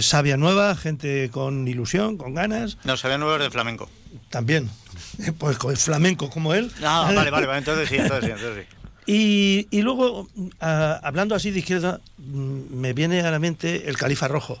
Sabia 0.00 0.36
nueva, 0.36 0.76
gente 0.76 1.30
con 1.30 1.66
ilusión, 1.66 2.16
con 2.16 2.34
ganas. 2.34 2.78
No, 2.84 2.96
Sabia 2.96 3.18
nueva 3.18 3.36
es 3.36 3.42
de 3.42 3.50
flamenco. 3.50 3.90
También. 4.30 4.70
Pues 5.38 5.58
con 5.58 5.72
el 5.72 5.76
flamenco 5.76 6.30
como 6.30 6.54
él. 6.54 6.70
Ah, 6.82 7.10
vale, 7.14 7.30
vale, 7.30 7.46
vale, 7.46 7.58
entonces 7.58 7.88
sí, 7.88 7.96
entonces 7.96 8.24
sí, 8.24 8.30
entonces 8.30 8.66
sí. 8.68 8.76
Y, 9.10 9.66
y 9.70 9.80
luego, 9.80 10.28
hablando 10.60 11.34
así 11.34 11.50
de 11.50 11.60
izquierda, 11.60 12.00
mm, 12.18 12.74
me 12.74 12.92
viene 12.92 13.22
a 13.22 13.30
la 13.30 13.38
mente 13.38 13.88
el 13.88 13.96
califa 13.96 14.28
rojo, 14.28 14.60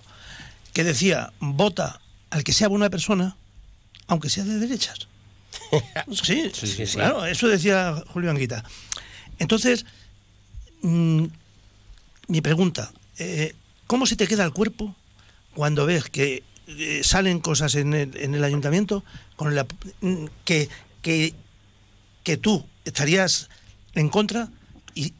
que 0.72 0.84
decía, 0.84 1.32
vota 1.38 2.00
al 2.30 2.44
que 2.44 2.54
sea 2.54 2.68
buena 2.68 2.88
persona, 2.88 3.36
aunque 4.06 4.30
sea 4.30 4.44
de 4.44 4.58
derechas. 4.58 5.06
sí, 6.22 6.50
sí, 6.54 6.66
sí, 6.66 6.86
claro, 6.86 7.26
eso 7.26 7.46
decía 7.46 8.02
Julio 8.08 8.30
Anguita. 8.30 8.64
Entonces, 9.38 9.84
mm, 10.82 11.24
mi 12.28 12.40
pregunta, 12.40 12.92
eh, 13.18 13.54
¿cómo 13.86 14.06
se 14.06 14.16
te 14.16 14.26
queda 14.26 14.44
el 14.44 14.52
cuerpo 14.52 14.94
cuando 15.54 15.86
ves 15.86 16.04
que 16.10 16.42
eh, 16.66 17.00
salen 17.02 17.40
cosas 17.40 17.74
en 17.74 17.94
el, 17.94 18.16
en 18.16 18.34
el 18.34 18.44
ayuntamiento 18.44 19.02
con 19.36 19.54
la, 19.54 19.66
mm, 20.00 20.26
que, 20.44 20.68
que, 21.02 21.34
que, 22.22 22.36
tú 22.36 22.64
estarías 22.84 23.48
en 23.94 24.08
contra 24.08 24.48
y, 24.94 25.14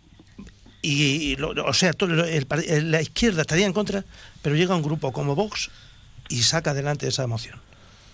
y 0.83 1.37
o 1.41 1.73
sea, 1.73 1.93
todo 1.93 2.25
el, 2.25 2.91
la 2.91 3.03
izquierda 3.03 3.43
estaría 3.43 3.67
en 3.67 3.73
contra, 3.73 4.05
pero 4.43 4.55
llega 4.55 4.77
un 4.77 4.83
grupo 4.83 5.12
como 5.12 5.35
Vox 5.35 5.71
y 6.29 6.43
saca 6.43 6.71
adelante 6.71 7.09
esa 7.09 7.27
moción? 7.27 7.61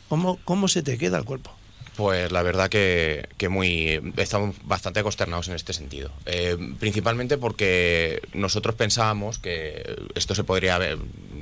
¿Cómo, 0.09 0.39
cómo 0.45 0.69
se 0.69 0.83
te 0.83 0.97
queda 0.99 1.19
el 1.19 1.25
cuerpo? 1.25 1.51
Pues 1.97 2.33
la 2.33 2.43
verdad 2.43 2.69
que, 2.69 3.29
muy 3.49 4.01
estamos 4.17 4.57
bastante 4.65 5.03
consternados 5.03 5.49
en 5.49 5.55
este 5.55 5.73
sentido. 5.73 6.11
Eh, 6.27 6.57
principalmente 6.81 7.39
porque 7.39 8.21
nosotros 8.33 8.75
pensábamos 8.75 9.39
que 9.39 9.97
esto 10.15 10.35
se 10.35 10.45
podría 10.45 10.75
haber 10.75 10.99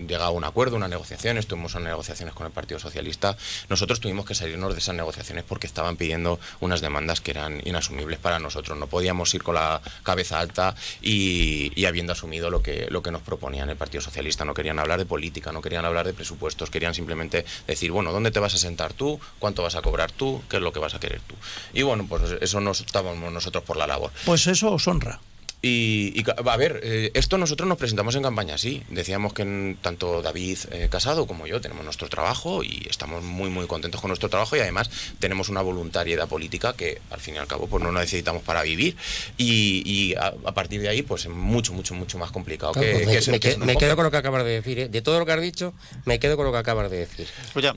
llegado 0.06 0.30
a 0.30 0.30
un 0.30 0.44
acuerdo, 0.44 0.76
una 0.76 0.88
negociación, 0.88 1.38
estuvimos 1.38 1.74
en 1.74 1.84
negociaciones 1.84 2.34
con 2.34 2.46
el 2.46 2.52
Partido 2.52 2.78
Socialista. 2.78 3.36
Nosotros 3.68 4.00
tuvimos 4.00 4.26
que 4.26 4.34
salirnos 4.34 4.72
de 4.72 4.78
esas 4.78 4.94
negociaciones 4.94 5.44
porque 5.44 5.66
estaban 5.66 5.96
pidiendo 5.96 6.38
unas 6.60 6.80
demandas 6.80 7.20
que 7.20 7.32
eran 7.32 7.60
inasumibles 7.64 8.18
para 8.18 8.38
nosotros. 8.38 8.78
No 8.78 8.86
podíamos 8.86 9.32
ir 9.34 9.42
con 9.42 9.54
la 9.54 9.80
cabeza 10.02 10.38
alta 10.40 10.74
y, 11.00 11.84
habiendo 11.84 12.12
asumido 12.12 12.50
lo 12.50 12.62
que, 12.62 12.86
lo 12.90 13.02
que 13.02 13.10
nos 13.10 13.22
proponían 13.22 13.70
el 13.70 13.76
Partido 13.76 14.00
Socialista. 14.00 14.44
No 14.44 14.54
querían 14.54 14.78
hablar 14.78 14.98
de 14.98 15.06
política, 15.06 15.52
no 15.52 15.60
querían 15.60 15.84
hablar 15.84 16.06
de 16.06 16.14
presupuestos, 16.14 16.70
querían 16.70 16.94
simplemente 16.94 17.44
decir, 17.66 17.90
bueno, 17.90 18.12
¿dónde 18.12 18.30
te 18.30 18.40
vas 18.40 18.54
a 18.54 18.58
sentar 18.58 18.92
tú? 18.92 19.20
¿Cuánto 19.38 19.62
vas 19.62 19.74
a 19.74 19.82
cobrar 19.82 20.12
tú? 20.12 20.42
qué 20.48 20.56
es 20.56 20.62
lo 20.62 20.72
que 20.72 20.78
vas 20.78 20.94
a 20.94 21.00
querer 21.00 21.20
tú. 21.26 21.34
Y 21.72 21.82
bueno, 21.82 22.06
pues 22.08 22.22
eso 22.40 22.60
nos 22.60 22.80
estábamos 22.80 23.32
nosotros 23.32 23.64
por 23.64 23.76
la 23.76 23.86
labor. 23.86 24.10
Pues 24.24 24.46
eso 24.46 24.72
os 24.72 24.86
honra. 24.86 25.20
Y, 25.64 26.24
a 26.26 26.56
ver, 26.56 26.80
eh, 26.82 27.12
esto 27.14 27.38
nosotros 27.38 27.68
nos 27.68 27.78
presentamos 27.78 28.16
en 28.16 28.24
campaña, 28.24 28.58
sí. 28.58 28.82
Decíamos 28.88 29.32
que 29.32 29.76
tanto 29.80 30.20
David 30.20 30.58
eh, 30.72 30.88
Casado 30.90 31.28
como 31.28 31.46
yo 31.46 31.60
tenemos 31.60 31.84
nuestro 31.84 32.08
trabajo 32.08 32.64
y 32.64 32.84
estamos 32.90 33.22
muy, 33.22 33.48
muy 33.48 33.68
contentos 33.68 34.00
con 34.00 34.08
nuestro 34.08 34.28
trabajo 34.28 34.56
y 34.56 34.58
además 34.58 34.90
tenemos 35.20 35.50
una 35.50 35.62
voluntariedad 35.62 36.26
política 36.26 36.72
que 36.72 37.00
al 37.10 37.20
fin 37.20 37.36
y 37.36 37.38
al 37.38 37.46
cabo 37.46 37.68
pues 37.68 37.80
no 37.80 37.92
necesitamos 37.92 38.42
para 38.42 38.62
vivir 38.62 38.96
y, 39.38 40.16
a, 40.16 40.32
partir 40.52 40.80
de 40.80 40.88
ahí 40.88 41.02
pues 41.02 41.26
es 41.26 41.30
mucho, 41.30 41.72
mucho, 41.72 41.94
mucho 41.94 42.18
más 42.18 42.32
complicado 42.32 42.72
que, 42.72 43.02
pues 43.04 43.28
me, 43.28 43.38
me, 43.64 43.76
quedo 43.76 43.94
con 43.94 44.04
lo 44.04 44.10
que 44.10 44.16
acabas 44.16 44.42
de 44.42 44.50
decir. 44.50 44.80
¿eh? 44.80 44.88
De 44.88 45.00
todo 45.00 45.20
lo 45.20 45.26
que 45.26 45.32
has 45.32 45.40
dicho, 45.40 45.74
me 46.06 46.18
quedo 46.18 46.36
con 46.36 46.44
lo 46.44 46.50
que 46.50 46.58
acabas 46.58 46.90
de 46.90 46.98
decir. 46.98 47.28
Pues 47.52 47.64
ya, 47.64 47.72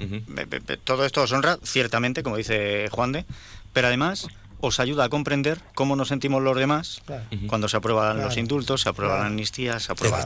todo 0.84 1.06
esto 1.06 1.22
os 1.22 1.32
honra, 1.32 1.60
ciertamente, 1.64 2.24
como 2.24 2.38
dice 2.38 2.88
Juan 2.90 3.12
de, 3.12 3.26
pero 3.74 3.88
además 3.88 4.28
os 4.66 4.80
ayuda 4.80 5.06
a 5.06 5.10
comprender 5.10 5.60
cómo 5.76 5.96
nos 5.96 6.08
sentimos 6.08 6.42
los 6.42 6.58
demás 6.58 7.02
cuando 7.48 7.68
se 7.68 7.78
aprueban 7.78 8.22
los 8.22 8.38
indultos, 8.38 8.82
se 8.82 8.90
aprueban 8.90 9.20
las 9.20 9.28
amnistías, 9.28 9.84
se 9.84 9.92
aprueban... 9.92 10.26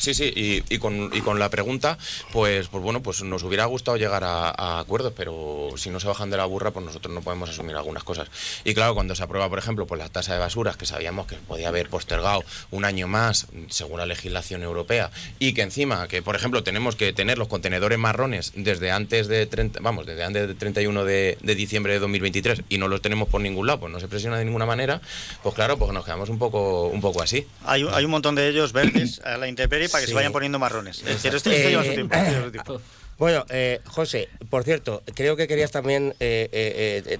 Sí, 0.00 0.14
sí, 0.14 0.32
y, 0.34 0.78
con, 0.78 1.10
y, 1.12 1.20
con, 1.20 1.38
la 1.38 1.50
pregunta, 1.50 1.98
pues, 2.32 2.68
pues 2.68 2.82
bueno, 2.82 3.02
pues 3.02 3.22
nos 3.22 3.42
hubiera 3.42 3.66
gustado 3.66 3.98
llegar 3.98 4.24
a, 4.24 4.80
acuerdos, 4.80 5.12
pero 5.14 5.72
si 5.76 5.90
no 5.90 6.00
se 6.00 6.08
bajan 6.08 6.30
de 6.30 6.38
la 6.38 6.46
burra, 6.46 6.70
pues 6.70 6.86
nosotros 6.86 7.14
no 7.14 7.20
podemos 7.20 7.50
asumir 7.50 7.76
algunas 7.76 8.02
cosas. 8.02 8.28
Y 8.64 8.72
claro, 8.72 8.94
cuando 8.94 9.14
se 9.14 9.22
aprueba, 9.22 9.50
por 9.50 9.58
ejemplo, 9.58 9.86
pues 9.86 9.98
la 9.98 10.08
tasa 10.08 10.32
de 10.32 10.38
basuras, 10.38 10.78
que 10.78 10.86
sabíamos 10.86 11.26
que 11.26 11.36
podía 11.36 11.68
haber 11.68 11.90
postergado 11.90 12.42
un 12.70 12.86
año 12.86 13.08
más, 13.08 13.48
según 13.68 13.98
la 13.98 14.06
legislación 14.06 14.62
europea, 14.62 15.10
y 15.38 15.52
que 15.52 15.60
encima, 15.60 16.08
que 16.08 16.22
por 16.22 16.34
ejemplo, 16.34 16.62
tenemos 16.62 16.96
que 16.96 17.12
tener 17.12 17.36
los 17.36 17.48
contenedores 17.48 17.98
marrones 17.98 18.52
desde 18.56 18.92
antes 18.92 19.28
de 19.28 19.44
30, 19.44 19.80
vamos, 19.82 20.06
desde 20.06 20.24
antes 20.24 20.48
de 20.48 20.54
31 20.54 21.04
de, 21.04 21.36
de 21.42 21.54
diciembre 21.54 21.92
de 21.92 21.98
2023 21.98 22.62
y 22.70 22.78
no 22.78 22.88
los 22.88 23.02
tenemos 23.02 23.28
por 23.28 23.42
ningún 23.42 23.66
lado, 23.66 23.80
pues 23.80 23.92
no 23.92 24.00
se 24.00 24.08
presiona 24.08 24.38
de 24.38 24.46
ninguna 24.46 24.64
manera, 24.64 25.02
pues 25.42 25.54
claro, 25.54 25.78
pues 25.78 25.92
nos 25.92 26.06
quedamos 26.06 26.30
un 26.30 26.38
poco, 26.38 26.86
un 26.86 27.02
poco 27.02 27.20
así. 27.20 27.46
Hay, 27.66 27.86
hay 27.92 28.04
un 28.06 28.10
montón 28.10 28.34
de 28.34 28.48
ellos 28.48 28.72
verdes 28.72 29.20
a 29.24 29.36
la 29.36 29.46
intemperie 29.46 29.89
para 29.90 30.02
que 30.02 30.08
se 30.08 30.14
vayan 30.14 30.32
poniendo 30.32 30.58
marrones. 30.58 31.02
esto 31.36 31.50
lleva 31.50 31.84
su 31.84 31.94
tiempo. 31.94 32.16
Bueno, 33.20 33.44
eh, 33.50 33.80
José, 33.84 34.30
por 34.48 34.64
cierto, 34.64 35.02
creo 35.14 35.36
que 35.36 35.46
querías 35.46 35.70
también, 35.70 36.14
eh, 36.20 36.48
eh, 36.50 37.18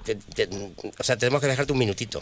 o 0.97 1.03
sea, 1.03 1.15
tenemos 1.15 1.39
que 1.41 1.45
dejarte 1.45 1.71
un 1.73 1.77
minutito. 1.77 2.19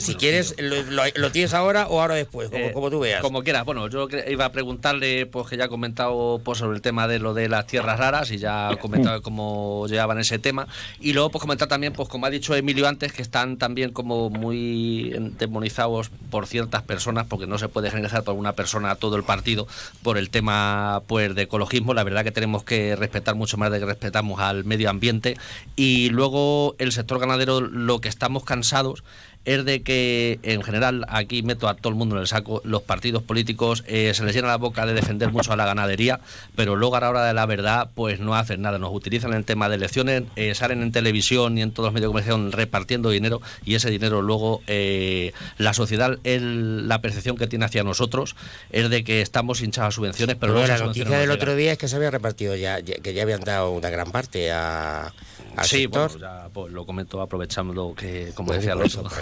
Si 0.00 0.16
quieres, 0.16 0.54
lo, 0.58 1.32
tienes 1.32 1.54
ahora 1.54 1.88
o 1.88 2.02
ahora 2.02 2.14
después, 2.14 2.50
como, 2.74 2.90
tú 2.90 3.00
veas. 3.00 3.22
Como 3.22 3.42
quieras. 3.42 3.64
Bueno, 3.64 3.88
yo 3.88 4.06
iba 4.28 4.44
a 4.44 4.52
preguntarle, 4.52 5.24
pues 5.24 5.46
que 5.46 5.56
ya 5.56 5.64
ha 5.64 5.68
comentado 5.68 6.42
pues, 6.44 6.58
sobre 6.58 6.76
el 6.76 6.82
tema 6.82 7.08
de 7.08 7.20
lo 7.20 7.32
de 7.32 7.48
las 7.48 7.66
tierras 7.66 7.98
raras 7.98 8.30
y 8.32 8.36
ya 8.36 8.68
ha 8.68 8.76
comentado 8.76 9.22
cómo 9.22 9.86
llevaban 9.88 10.18
ese 10.18 10.38
tema. 10.38 10.68
Y 11.00 11.14
luego, 11.14 11.30
pues 11.30 11.40
comentar 11.40 11.68
también, 11.68 11.94
pues 11.94 12.10
como 12.10 12.26
ha 12.26 12.30
dicho 12.30 12.54
Emilio 12.54 12.86
antes, 12.86 13.14
que 13.14 13.22
están 13.22 13.56
también 13.56 13.94
como 13.94 14.28
muy 14.28 15.16
demonizados 15.38 16.10
por 16.30 16.46
ciertas 16.46 16.82
personas, 16.82 17.26
porque 17.28 17.46
no 17.46 17.56
se 17.56 17.70
puede 17.70 17.88
generalizar 17.88 18.24
por 18.24 18.34
una 18.34 18.52
persona 18.52 18.90
a 18.90 18.96
todo 18.96 19.16
el 19.16 19.24
partido 19.24 19.66
por 20.02 20.18
el 20.18 20.28
tema 20.28 21.00
pues 21.06 21.34
de 21.34 21.40
ecologismo. 21.40 21.94
La 21.94 22.04
verdad 22.04 22.24
que 22.24 22.30
tenemos 22.30 22.62
que 22.62 22.94
respetar 22.94 23.21
mucho 23.34 23.56
más 23.56 23.70
de 23.70 23.78
que 23.78 23.86
respetamos 23.86 24.40
al 24.40 24.64
medio 24.64 24.90
ambiente. 24.90 25.36
Y 25.76 26.10
luego 26.10 26.74
el 26.78 26.92
sector 26.92 27.18
ganadero, 27.18 27.60
lo 27.60 28.00
que 28.00 28.08
estamos 28.08 28.44
cansados 28.44 29.04
es 29.44 29.64
de 29.64 29.82
que 29.82 30.38
en 30.42 30.62
general 30.62 31.04
aquí 31.08 31.42
meto 31.42 31.68
a 31.68 31.74
todo 31.74 31.90
el 31.90 31.98
mundo 31.98 32.16
en 32.16 32.22
el 32.22 32.26
saco. 32.26 32.60
Los 32.64 32.82
partidos 32.82 33.22
políticos 33.22 33.82
eh, 33.86 34.12
se 34.14 34.24
les 34.24 34.34
llena 34.34 34.48
la 34.48 34.56
boca 34.56 34.86
de 34.86 34.94
defender 34.94 35.32
mucho 35.32 35.52
a 35.52 35.56
la 35.56 35.66
ganadería 35.66 36.20
pero 36.54 36.76
luego 36.76 36.96
a 36.96 37.00
la 37.00 37.10
hora 37.10 37.24
de 37.24 37.34
la 37.34 37.46
verdad 37.46 37.90
pues 37.94 38.20
no 38.20 38.34
hacen 38.34 38.62
nada. 38.62 38.78
Nos 38.78 38.94
utilizan 38.94 39.32
en 39.32 39.38
el 39.38 39.44
tema 39.44 39.68
de 39.68 39.76
elecciones 39.76 40.24
eh, 40.36 40.54
salen 40.54 40.82
en 40.82 40.92
televisión 40.92 41.58
y 41.58 41.62
en 41.62 41.72
todos 41.72 41.88
los 41.88 41.94
medios 41.94 42.08
de 42.08 42.12
comunicación 42.12 42.52
repartiendo 42.52 43.10
dinero 43.10 43.40
y 43.64 43.74
ese 43.74 43.90
dinero 43.90 44.22
luego 44.22 44.62
eh, 44.66 45.32
la 45.58 45.74
sociedad 45.74 46.18
la 46.24 47.00
percepción 47.00 47.36
que 47.36 47.46
tiene 47.46 47.64
hacia 47.64 47.82
nosotros 47.82 48.36
es 48.70 48.90
de 48.90 49.04
que 49.04 49.22
estamos 49.22 49.60
hinchados 49.60 49.94
a 49.94 49.96
subvenciones 49.96 50.36
pero 50.36 50.66
la 50.66 50.78
noticia 50.78 51.18
del 51.18 51.30
otro 51.30 51.56
día 51.56 51.72
es 51.72 51.78
que 51.78 51.88
se 51.88 51.96
había 51.96 52.10
repartido 52.10 52.54
ya 52.56 52.80
que 52.82 53.14
ya 53.14 53.22
habían 53.22 53.40
dado 53.40 53.70
una 53.70 53.90
gran 53.90 54.10
parte 54.10 54.52
a 54.52 55.12
sí, 55.62 55.86
bueno, 55.86 56.08
ya 56.18 56.48
pues, 56.52 56.72
lo 56.72 56.86
comento 56.86 57.20
aprovechando 57.20 57.94
que, 57.94 58.32
como 58.34 58.52
decía 58.52 58.72
Alonso. 58.72 59.04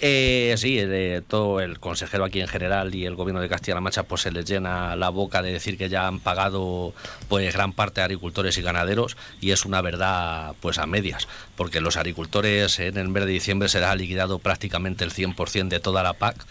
Eh, 0.00 0.54
sí, 0.58 0.76
de 0.76 1.24
todo 1.26 1.58
el 1.58 1.80
consejero 1.80 2.24
aquí 2.24 2.40
en 2.40 2.46
general 2.46 2.94
y 2.94 3.04
el 3.04 3.16
gobierno 3.16 3.40
de 3.40 3.48
Castilla-La 3.48 3.80
Mancha 3.80 4.04
pues 4.04 4.22
se 4.22 4.30
les 4.30 4.44
llena 4.44 4.94
la 4.94 5.08
boca 5.08 5.42
de 5.42 5.52
decir 5.52 5.76
que 5.76 5.88
ya 5.88 6.06
han 6.06 6.20
pagado 6.20 6.94
pues 7.28 7.52
gran 7.52 7.72
parte 7.72 8.00
de 8.00 8.04
agricultores 8.04 8.56
y 8.58 8.62
ganaderos 8.62 9.16
y 9.40 9.50
es 9.50 9.64
una 9.64 9.82
verdad 9.82 10.54
pues 10.60 10.78
a 10.78 10.86
medias, 10.86 11.26
porque 11.56 11.80
los 11.80 11.96
agricultores 11.96 12.78
en 12.78 12.96
el 12.96 13.08
mes 13.08 13.26
de 13.26 13.32
diciembre 13.32 13.68
se 13.68 13.80
les 13.80 13.88
ha 13.88 13.96
liquidado 13.96 14.38
prácticamente 14.38 15.02
el 15.02 15.12
100% 15.12 15.66
de 15.66 15.80
toda 15.80 16.04
la 16.04 16.12
PAC 16.12 16.46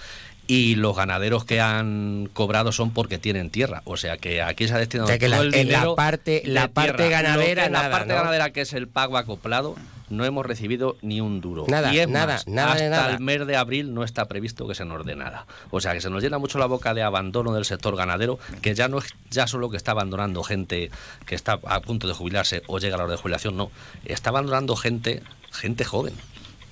y 0.48 0.76
los 0.76 0.96
ganaderos 0.96 1.44
que 1.44 1.60
han 1.60 2.30
cobrado 2.34 2.72
son 2.72 2.92
porque 2.92 3.20
tienen 3.20 3.50
tierra. 3.50 3.82
O 3.84 3.98
sea 3.98 4.18
que 4.18 4.42
aquí 4.42 4.68
se 4.68 4.74
ha 4.74 4.78
destinado 4.78 5.10
todo 5.10 5.28
la, 5.28 5.40
el 5.40 5.52
dinero 5.52 5.90
la 5.90 5.96
parte, 5.96 6.42
la 6.46 6.68
parte 6.70 7.10
ganadera, 7.10 7.70
la 7.70 7.92
parte 7.92 8.14
ganadera 8.14 8.52
que 8.52 8.62
es 8.62 8.74
el 8.74 8.88
pago 8.88 9.18
acoplado, 9.18 9.76
no 10.10 10.24
hemos 10.24 10.46
recibido 10.46 10.96
ni 11.02 11.20
un 11.20 11.42
duro. 11.42 11.66
Nada, 11.68 11.94
y 11.94 12.06
nada, 12.08 12.40
nada, 12.48 12.74
hasta 12.74 13.12
el 13.12 13.20
mes 13.20 13.46
de 13.46 13.58
abril 13.58 13.94
no 13.94 14.06
está 14.06 14.26
previsto 14.26 14.66
que 14.68 14.74
se 14.74 14.86
nos 14.86 15.06
dé 15.06 15.18
nada. 15.18 15.46
O 15.70 15.82
sea 15.82 15.94
que 15.94 16.00
se 16.02 16.10
nos 16.10 16.24
llena 16.24 16.38
mucho 16.38 16.60
la 16.60 16.66
boca 16.66 16.94
de 16.94 17.04
abandono 17.04 17.54
del 17.54 17.66
sector 17.66 17.98
ganadero, 17.98 18.40
que 18.62 18.74
ya 18.74 18.88
no 18.88 19.00
es 19.00 19.14
ya 19.30 19.48
solo 19.48 19.70
que 19.70 19.76
está 19.76 19.92
abandonando 19.92 20.44
gente 20.44 20.92
que 21.26 21.36
está 21.36 21.60
a 21.66 21.82
punto 21.82 22.08
de 22.08 22.14
jubilarse 22.14 22.64
o 22.68 22.80
llega 22.80 22.96
a 22.96 22.98
la 23.00 23.04
hora 23.04 23.14
de 23.14 23.20
jubilación, 23.22 23.58
no, 23.58 23.70
está 24.06 24.30
abandonando 24.30 24.78
gente, 24.78 25.24
gente 25.52 25.84
joven 25.84 26.14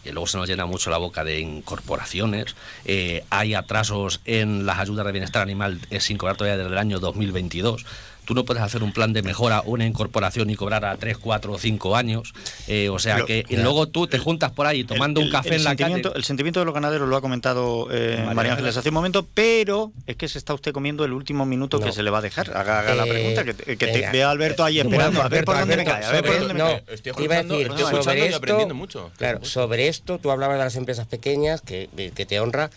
y 0.05 0.11
luego 0.11 0.27
se 0.27 0.37
nos 0.37 0.47
llena 0.47 0.65
mucho 0.65 0.89
la 0.89 0.97
boca 0.97 1.23
de 1.23 1.39
incorporaciones. 1.39 2.55
Eh, 2.85 3.23
hay 3.29 3.53
atrasos 3.53 4.21
en 4.25 4.65
las 4.65 4.79
ayudas 4.79 5.05
de 5.05 5.11
bienestar 5.11 5.41
animal 5.41 5.79
sin 5.99 6.17
cobrar 6.17 6.37
todavía 6.37 6.57
desde 6.57 6.71
el 6.71 6.77
año 6.77 6.99
2022. 6.99 7.85
Tú 8.25 8.33
no 8.33 8.43
puedes 8.45 8.61
hacer 8.63 8.83
un 8.83 8.91
plan 8.91 9.13
de 9.13 9.21
mejora, 9.21 9.61
una 9.65 9.85
incorporación 9.85 10.49
y 10.49 10.55
cobrar 10.55 10.83
a 10.85 10.97
3, 10.97 11.17
4 11.17 11.53
o 11.53 11.57
5 11.57 11.95
años. 11.95 12.33
Eh, 12.67 12.89
o 12.89 12.99
sea 12.99 13.23
que 13.25 13.45
y 13.47 13.55
luego 13.57 13.88
tú 13.88 14.07
te 14.07 14.17
juntas 14.17 14.51
por 14.51 14.67
ahí 14.67 14.83
tomando 14.83 15.19
El- 15.21 15.27
un 15.27 15.31
café 15.31 15.49
el 15.49 15.55
en 15.55 15.63
la 15.63 15.75
calle. 15.75 16.01
El 16.15 16.23
sentimiento 16.23 16.59
de 16.59 16.65
los 16.65 16.73
ganaderos 16.73 17.07
lo 17.07 17.15
ha 17.15 17.21
comentado 17.21 17.88
eh, 17.91 18.15
María 18.17 18.33
María 18.33 18.51
Ángeles 18.53 18.77
hace 18.77 18.89
un 18.89 18.95
momento, 18.95 19.25
pero 19.33 19.91
es 20.07 20.15
que 20.15 20.27
se 20.27 20.38
está 20.38 20.53
usted 20.53 20.71
comiendo 20.73 21.05
el 21.05 21.13
último 21.13 21.45
minuto 21.45 21.79
que 21.79 21.91
se 21.91 22.03
le 22.03 22.09
va 22.09 22.17
a 22.19 22.21
dejar. 22.21 22.49
Haga, 22.55 22.79
haga 22.79 22.95
la 22.95 23.05
Eh, 23.05 23.09
pregunta, 23.09 23.43
que, 23.45 23.53
que 23.53 23.75
te 23.77 23.91
venga. 23.93 24.11
vea 24.11 24.27
a 24.27 24.31
Alberto 24.31 24.63
ahí 24.63 24.75
Bueno, 24.77 24.89
esperando, 24.91 25.21
a 25.21 25.23
ver 25.29 25.31
Alberto, 25.39 25.45
por 25.51 25.59
dónde 25.59 25.75
me 25.77 25.81
Alberto, 25.83 25.99
cae, 26.01 26.05
a 26.05 26.11
ver 26.11 26.23
por 26.25 26.39
dónde 26.39 26.53
me 26.53 26.59
no, 26.59 26.65
cae. 26.67 26.83
Estoy 26.95 27.13
te 27.13 27.23
iba 27.23 27.35
a 27.35 27.39
escuchando- 27.39 27.53
decir, 27.57 27.67
estoy 27.71 27.83
escuchando 27.83 28.03
sobre 28.03 28.19
y 28.19 28.23
esto, 28.25 28.38
aprendiendo 28.38 28.75
mucho. 28.75 29.11
Claro, 29.17 29.45
sobre 29.45 29.88
esto 29.88 30.17
tú 30.19 30.31
hablabas 30.31 30.57
de 30.57 30.63
las 30.63 30.75
empresas 30.75 31.07
pequeñas, 31.07 31.61
que, 31.61 31.89
que 32.15 32.25
te 32.25 32.39
honra, 32.39 32.69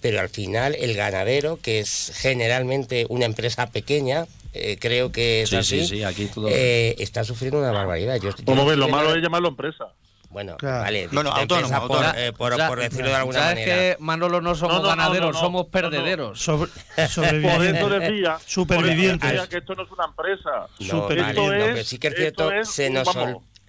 pero 0.00 0.20
al 0.20 0.28
final 0.28 0.74
el 0.78 0.94
ganadero, 0.94 1.58
que 1.60 1.80
es 1.80 2.12
generalmente 2.14 3.06
una 3.08 3.24
empresa 3.24 3.66
pequeña, 3.68 4.26
eh, 4.54 4.78
creo 4.80 5.12
que 5.12 5.42
es 5.42 5.50
Sí, 5.50 5.56
así, 5.56 5.80
sí, 5.80 5.86
sí, 5.98 6.04
aquí 6.04 6.26
todo- 6.26 6.48
eh, 6.50 6.94
está 6.98 7.24
sufriendo 7.24 7.58
una 7.58 7.72
barbaridad. 7.72 8.16
Yo, 8.16 8.30
yo 8.30 8.44
Como 8.44 8.64
ves, 8.64 8.78
lo 8.78 8.88
malo 8.88 9.14
es 9.14 9.22
llamarlo 9.22 9.48
empresa. 9.48 9.88
Bueno, 10.30 10.56
Claro. 10.56 10.82
vale, 10.82 11.06
Bueno, 11.12 11.30
autónomo, 11.30 11.66
empresa 11.68 11.86
por, 11.86 11.96
autónomo. 12.04 12.18
eh, 12.18 12.32
por, 12.32 12.56
Ya, 12.58 12.66
por 12.68 12.80
decirlo 12.80 13.08
de 13.08 13.14
alguna 13.14 13.38
¿Sabes 13.38 13.54
manera. 13.60 13.74
que 13.76 13.96
Manolo 14.00 14.40
no 14.40 14.54
somos 14.56 14.76
No, 14.76 14.82
no, 14.82 14.84
no, 14.84 14.88
ganaderos, 14.96 15.26
no, 15.28 15.32
no, 15.32 15.38
somos 15.38 15.60
no, 15.60 15.64
no. 15.66 15.70
perdederos? 15.70 16.40
Sobre, 16.42 16.70
Por 16.96 17.04
eso 17.04 17.12
sobrevivientes. 17.22 18.00
decía, 18.00 18.38
Supervivientes. 18.44 19.18
por 19.20 19.28
eso 19.28 19.42
decía 19.42 19.48
que 19.48 19.56
esto 19.58 19.74
no 19.76 19.82
es 19.84 19.90
una 19.92 20.04
empresa. 20.06 20.50
No, 20.80 20.86
Super- 20.86 21.18
vale, 21.20 21.30
Esto 21.30 21.46
no, 21.46 21.52
es- 21.54 21.64
pero 21.72 21.84
sí 21.84 21.98
que 21.98 22.08
es 22.08 22.14
cierto, 22.16 22.50
es 22.52 22.68
se 22.68 22.90
nos 22.90 23.08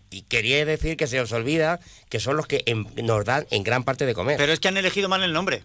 y 0.09 0.21
quería 0.23 0.65
decir 0.65 0.97
que 0.97 1.05
se 1.07 1.19
os 1.19 1.31
olvida 1.33 1.79
que 2.09 2.19
son 2.19 2.35
los 2.37 2.47
que 2.47 2.63
nos 3.03 3.25
dan 3.25 3.45
en 3.51 3.63
gran 3.63 3.83
parte 3.83 4.05
de 4.07 4.13
comer. 4.15 4.37
Pero 4.37 4.51
es 4.51 4.59
que 4.59 4.67
han 4.67 4.77
elegido 4.77 5.07
mal 5.09 5.21
el 5.21 5.33
nombre. 5.33 5.63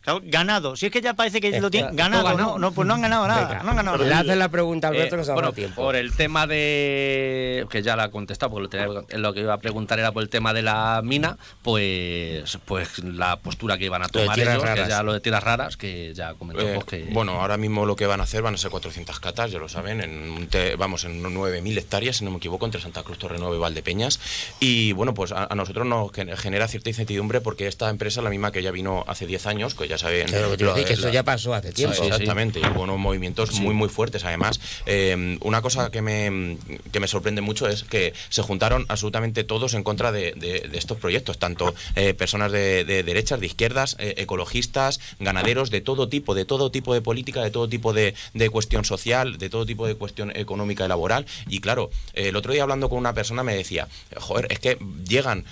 Claro, 0.00 0.20
ganado. 0.24 0.76
Si 0.76 0.86
es 0.86 0.92
que 0.92 1.00
ya 1.00 1.14
parece 1.14 1.40
que 1.40 1.60
lo 1.60 1.70
tienen 1.70 1.94
ganado. 1.96 2.24
ganado. 2.24 2.52
No, 2.52 2.58
no, 2.58 2.72
pues 2.72 2.86
no 2.88 2.94
han 2.94 3.02
ganado 3.02 3.26
nada. 3.28 3.46
Venga, 3.48 3.62
no 3.62 3.70
han 3.70 3.76
ganado 3.76 3.98
le 3.98 4.04
nada. 4.08 4.20
haces 4.20 4.36
la 4.36 4.48
pregunta 4.48 4.86
a 4.88 4.90
Alberto 4.90 5.16
Eh, 5.16 5.18
que 5.18 5.24
se 5.24 5.32
bueno, 5.32 5.46
ahorra 5.48 5.54
tiempo. 5.56 5.82
por 5.82 5.96
el 5.96 6.14
tema 6.14 6.46
de 6.46 7.66
que 7.70 7.82
ya 7.82 7.96
la 7.96 8.04
ha 8.04 8.10
contestado, 8.10 8.50
porque 8.52 8.78
lo, 8.78 9.02
tenía- 9.04 9.18
lo 9.18 9.34
que 9.34 9.40
iba 9.40 9.52
a 9.54 9.58
preguntar 9.58 9.98
era 9.98 10.12
por 10.12 10.22
el 10.22 10.28
tema 10.28 10.54
de 10.54 10.62
la 10.62 11.00
mina, 11.04 11.36
pues 11.62 12.58
pues 12.64 12.98
la 13.00 13.36
postura 13.36 13.76
que 13.78 13.84
iban 13.86 14.02
a 14.02 14.08
tomar 14.08 14.38
ellos, 14.38 14.54
que 14.62 14.66
raras. 14.68 14.88
ya 14.88 15.02
lo 15.02 15.12
de 15.12 15.20
tierras 15.20 15.42
raras, 15.42 15.76
que 15.76 16.12
ya 16.14 16.34
comentó 16.34 16.62
Eh, 16.62 16.74
pues, 16.74 16.86
que 16.86 17.12
Bueno, 17.12 17.32
ahora 17.40 17.56
mismo 17.56 17.84
lo 17.86 17.96
que 17.96 18.06
van 18.06 18.20
a 18.20 18.24
hacer 18.24 18.42
van 18.42 18.54
a 18.54 18.58
ser 18.58 18.70
400 18.70 19.20
catas, 19.20 19.50
ya 19.50 19.58
lo 19.58 19.68
saben, 19.68 20.00
en 20.00 20.30
un 20.30 20.46
te- 20.48 20.76
vamos 20.76 21.04
en 21.04 21.22
9.000 21.22 21.76
hectáreas, 21.78 22.16
si 22.18 22.24
no 22.24 22.30
me 22.30 22.38
equivoco, 22.38 22.64
entre 22.64 22.80
Santa 22.80 23.02
Cruz, 23.02 23.18
Torrenueva 23.18 23.54
y 23.54 23.58
Valdepeñas. 23.58 24.20
Y 24.60 24.92
bueno, 24.92 25.14
pues 25.14 25.32
a, 25.32 25.48
a 25.50 25.54
nosotros 25.54 25.86
nos 25.86 26.12
gen- 26.12 26.34
genera 26.36 26.68
cierta 26.68 26.88
incertidumbre 26.90 27.40
porque 27.40 27.66
esta 27.66 27.90
empresa 27.90 28.20
es 28.20 28.24
la 28.24 28.30
misma 28.30 28.52
que 28.52 28.62
ya 28.62 28.70
vino 28.70 29.04
hace 29.06 29.26
10 29.26 29.46
años, 29.46 29.74
que 29.74 29.87
ya 29.88 29.98
saben... 29.98 30.26
Pero 30.30 30.54
lo 30.56 30.74
que 30.74 30.92
eso 30.92 31.08
ya 31.08 31.22
pasó 31.24 31.54
hace 31.54 31.72
tiempo. 31.72 31.96
Sí, 31.96 32.02
exactamente, 32.06 32.60
y 32.60 32.66
hubo 32.66 32.82
unos 32.82 32.98
movimientos 32.98 33.52
muy 33.60 33.74
muy 33.74 33.88
fuertes 33.88 34.24
además. 34.24 34.60
Eh, 34.86 35.38
una 35.40 35.62
cosa 35.62 35.90
que 35.90 36.02
me, 36.02 36.56
que 36.92 37.00
me 37.00 37.08
sorprende 37.08 37.40
mucho 37.40 37.66
es 37.68 37.84
que 37.84 38.12
se 38.28 38.42
juntaron 38.42 38.84
absolutamente 38.88 39.44
todos 39.44 39.74
en 39.74 39.82
contra 39.82 40.12
de, 40.12 40.32
de- 40.36 40.68
de 40.68 40.78
estos 40.78 40.98
proyectos, 40.98 41.38
tanto 41.38 41.74
eh, 41.96 42.14
personas 42.14 42.52
de, 42.52 42.84
de 42.84 43.02
derechas, 43.02 43.40
de 43.40 43.46
izquierdas, 43.46 43.96
eh, 43.98 44.14
ecologistas, 44.18 45.00
ganaderos, 45.18 45.70
de 45.70 45.80
todo 45.80 46.08
tipo, 46.08 46.34
de 46.34 46.44
todo 46.44 46.70
tipo 46.70 46.94
de 46.94 47.00
política, 47.00 47.42
de 47.42 47.50
todo 47.50 47.68
tipo 47.68 47.92
de, 47.92 48.14
de 48.34 48.50
cuestión 48.50 48.84
social, 48.84 49.38
de 49.38 49.48
todo 49.48 49.64
tipo 49.66 49.86
de 49.86 49.94
cuestión 49.94 50.30
económica 50.36 50.84
y 50.84 50.88
laboral. 50.88 51.26
Y 51.48 51.60
claro, 51.60 51.90
el 52.14 52.36
otro 52.36 52.52
día 52.52 52.62
hablando 52.62 52.88
con 52.88 52.98
una 52.98 53.14
persona 53.14 53.42
me 53.42 53.54
decía, 53.54 53.88
joder, 54.16 54.46
es 54.50 54.58
que 54.58 54.78
llegan 55.08 55.44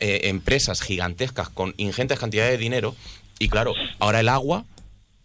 empresas 0.00 0.80
gigantescas 0.80 1.48
con 1.48 1.74
ingentes 1.76 2.18
cantidades 2.18 2.52
de 2.52 2.58
dinero 2.58 2.94
y 3.38 3.48
claro, 3.48 3.72
ahora 3.98 4.20
el 4.20 4.28
agua 4.28 4.64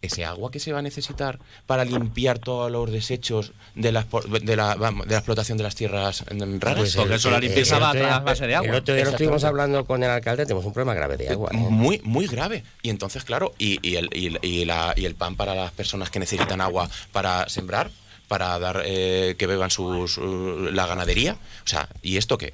ese 0.03 0.25
agua 0.25 0.49
que 0.49 0.59
se 0.59 0.73
va 0.73 0.79
a 0.79 0.81
necesitar 0.81 1.37
para 1.67 1.85
limpiar 1.85 2.39
todos 2.39 2.71
los 2.71 2.89
desechos 2.91 3.51
de 3.75 3.91
la, 3.91 4.03
de 4.41 4.55
la, 4.55 4.75
de 4.75 4.91
la 5.11 5.17
explotación 5.17 5.59
de 5.59 5.63
las 5.63 5.75
tierras 5.75 6.25
mm, 6.31 6.57
raras. 6.59 6.79
Pues 6.79 6.95
porque 6.95 7.09
el- 7.13 7.19
eso 7.19 7.29
la 7.29 7.39
limpieza 7.39 7.75
el 7.77 7.83
va 7.83 7.91
otro 7.91 8.07
a 8.07 8.19
base 8.21 8.47
de 8.47 8.55
agua. 8.55 8.67
El 8.69 8.75
otro 8.77 8.95
día 8.95 9.03
lo 9.03 9.11
estuvimos 9.11 9.43
hablando 9.43 9.85
con 9.85 10.01
el 10.01 10.09
alcalde, 10.09 10.45
tenemos 10.47 10.65
un 10.65 10.73
problema 10.73 10.95
grave 10.95 11.17
de 11.17 11.29
agua. 11.29 11.51
¿eh? 11.53 11.57
Muy, 11.57 12.01
muy 12.03 12.25
grave. 12.25 12.63
Y 12.81 12.89
entonces, 12.89 13.23
claro, 13.23 13.53
y, 13.59 13.77
y 13.87 13.95
el, 13.97 14.09
y, 14.11 14.25
el- 14.25 14.39
y 14.41 14.65
la- 14.65 14.95
y 14.97 15.05
el 15.05 15.13
pan 15.13 15.35
para 15.35 15.53
las 15.53 15.71
personas 15.71 16.09
que 16.09 16.17
necesitan 16.17 16.61
agua 16.61 16.89
para 17.11 17.47
sembrar, 17.47 17.91
para 18.31 18.57
dar 18.59 18.83
eh, 18.85 19.35
que 19.37 19.45
beban 19.45 19.69
sus 19.71 20.17
uh, 20.17 20.69
la 20.71 20.87
ganadería. 20.87 21.33
O 21.65 21.67
sea, 21.67 21.89
¿y 22.01 22.15
esto 22.15 22.37
qué? 22.37 22.49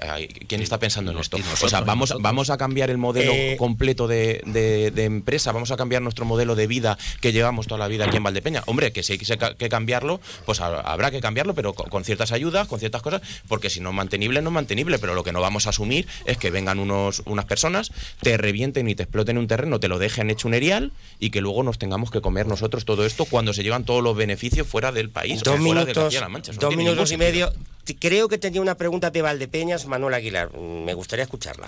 ¿Quién 0.47 0.63
está 0.63 0.79
pensando 0.79 1.11
en 1.11 1.19
esto? 1.19 1.37
O 1.61 1.69
sea, 1.69 1.81
vamos, 1.81 2.15
vamos 2.19 2.49
a 2.49 2.57
cambiar 2.57 2.89
el 2.89 2.97
modelo 2.97 3.31
Eh, 3.31 3.57
completo 3.59 4.07
de, 4.07 4.41
de- 4.47 4.89
de 4.89 5.03
empresa, 5.03 5.51
vamos 5.51 5.69
a 5.69 5.77
cambiar 5.77 6.01
nuestro 6.01 6.25
modelo 6.25 6.55
de 6.55 6.65
vida 6.65 6.97
que 7.21 7.31
llevamos 7.31 7.67
toda 7.67 7.77
la 7.77 7.87
vida 7.87 8.05
aquí 8.05 8.17
en 8.17 8.23
Valdepeña. 8.23 8.63
Hombre, 8.65 8.91
que 8.91 9.03
si 9.03 9.13
hay 9.13 9.19
que 9.19 9.69
cambiarlo, 9.69 10.19
pues 10.47 10.61
ha- 10.61 10.79
habrá 10.81 11.11
que 11.11 11.19
cambiarlo, 11.21 11.53
pero 11.53 11.73
con, 11.75 12.03
ciertas 12.03 12.31
ayudas, 12.31 12.67
con 12.67 12.79
ciertas 12.79 13.03
cosas, 13.03 13.21
porque 13.47 13.69
si 13.69 13.79
no 13.79 13.89
es 13.89 13.95
mantenible, 13.95 14.41
no 14.41 14.49
es 14.49 14.53
mantenible. 14.55 14.97
Pero 14.97 15.13
lo 15.13 15.23
que 15.23 15.31
no 15.31 15.41
vamos 15.41 15.67
a 15.67 15.69
asumir 15.69 16.07
es 16.25 16.37
que 16.39 16.49
vengan 16.49 16.79
unos, 16.79 17.21
unas 17.27 17.45
personas, 17.45 17.91
te 18.21 18.35
revienten 18.35 18.89
y 18.89 18.95
te 18.95 19.03
exploten 19.03 19.37
un 19.37 19.45
terreno, 19.47 19.79
te 19.79 19.89
lo 19.89 19.99
dejen 19.99 20.31
hecho 20.31 20.47
un 20.47 20.55
erial 20.55 20.91
y 21.19 21.29
que 21.29 21.39
luego 21.39 21.61
nos 21.61 21.77
tengamos 21.77 22.09
que 22.09 22.19
comer 22.21 22.47
nosotros 22.47 22.83
todo 22.83 23.05
esto 23.05 23.25
cuando 23.25 23.53
se 23.53 23.61
llevan 23.61 23.83
todos 23.85 24.01
los 24.01 24.15
beneficios 24.17 24.65
fuera 24.65 24.91
del 24.91 25.11
país, 25.11 25.43
de 25.73 26.29
Mancha. 26.29 26.51
No 26.53 26.59
dos 26.59 26.75
minutos 26.75 27.11
y 27.11 27.17
medio. 27.17 27.51
Creo 27.99 28.27
que 28.27 28.37
tenía 28.37 28.61
una 28.61 28.75
pregunta 28.75 29.11
de 29.11 29.21
Valdepeñas, 29.21 29.85
Manuel 29.85 30.13
Aguilar. 30.13 30.49
Mm, 30.53 30.83
Me 30.83 30.93
gustaría 30.93 31.23
escucharla. 31.23 31.67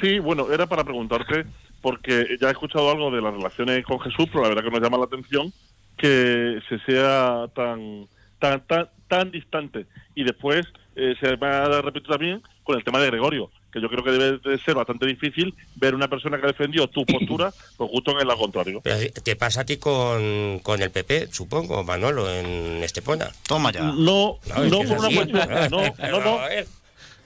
Sí, 0.00 0.18
bueno, 0.18 0.52
era 0.52 0.66
para 0.66 0.84
preguntarte, 0.84 1.46
porque 1.80 2.36
ya 2.40 2.48
he 2.48 2.52
escuchado 2.52 2.90
algo 2.90 3.10
de 3.10 3.20
las 3.22 3.32
relaciones 3.32 3.84
con 3.84 3.98
Jesús, 4.00 4.26
pero 4.30 4.42
la 4.42 4.48
verdad 4.50 4.64
que 4.64 4.70
nos 4.70 4.80
llama 4.80 4.98
la 4.98 5.04
atención 5.04 5.52
que 5.96 6.60
se 6.68 6.78
sea 6.80 7.46
tan 7.54 8.06
tan 8.38 8.66
tan, 8.66 8.90
tan 9.08 9.30
distante. 9.30 9.86
Y 10.14 10.24
después 10.24 10.66
eh, 10.94 11.14
se 11.20 11.36
me 11.36 11.46
ha 11.46 11.80
repetido 11.80 12.12
también 12.12 12.42
con 12.62 12.76
el 12.76 12.84
tema 12.84 12.98
de 13.00 13.06
Gregorio, 13.06 13.50
que 13.76 13.82
yo 13.82 13.90
creo 13.90 14.02
que 14.02 14.10
debe 14.10 14.38
de 14.38 14.58
ser 14.62 14.74
bastante 14.74 15.04
difícil 15.04 15.54
ver 15.74 15.94
una 15.94 16.08
persona 16.08 16.38
que 16.38 16.44
ha 16.44 16.48
defendido 16.48 16.88
tu 16.88 17.04
postura, 17.06 17.52
pues 17.76 17.90
justo 17.90 18.18
en 18.18 18.26
lo 18.26 18.38
contrario. 18.38 18.80
Así- 18.84 19.10
te 19.10 19.36
pasa 19.36 19.60
a 19.60 19.64
ti 19.66 19.76
con, 19.76 20.60
con 20.60 20.80
el 20.82 20.90
PP, 20.90 21.28
supongo, 21.30 21.84
Manolo, 21.84 22.32
en 22.32 22.82
Estepona. 22.82 23.28
Toma 23.46 23.70
ya. 23.72 23.82
No, 23.82 24.38
No, 24.48 24.64
no 24.64 24.78
por 24.78 24.98
una 24.98 25.14
cuestión, 25.14 25.48
no, 25.70 25.80
no, 26.10 26.20
no. 26.20 26.40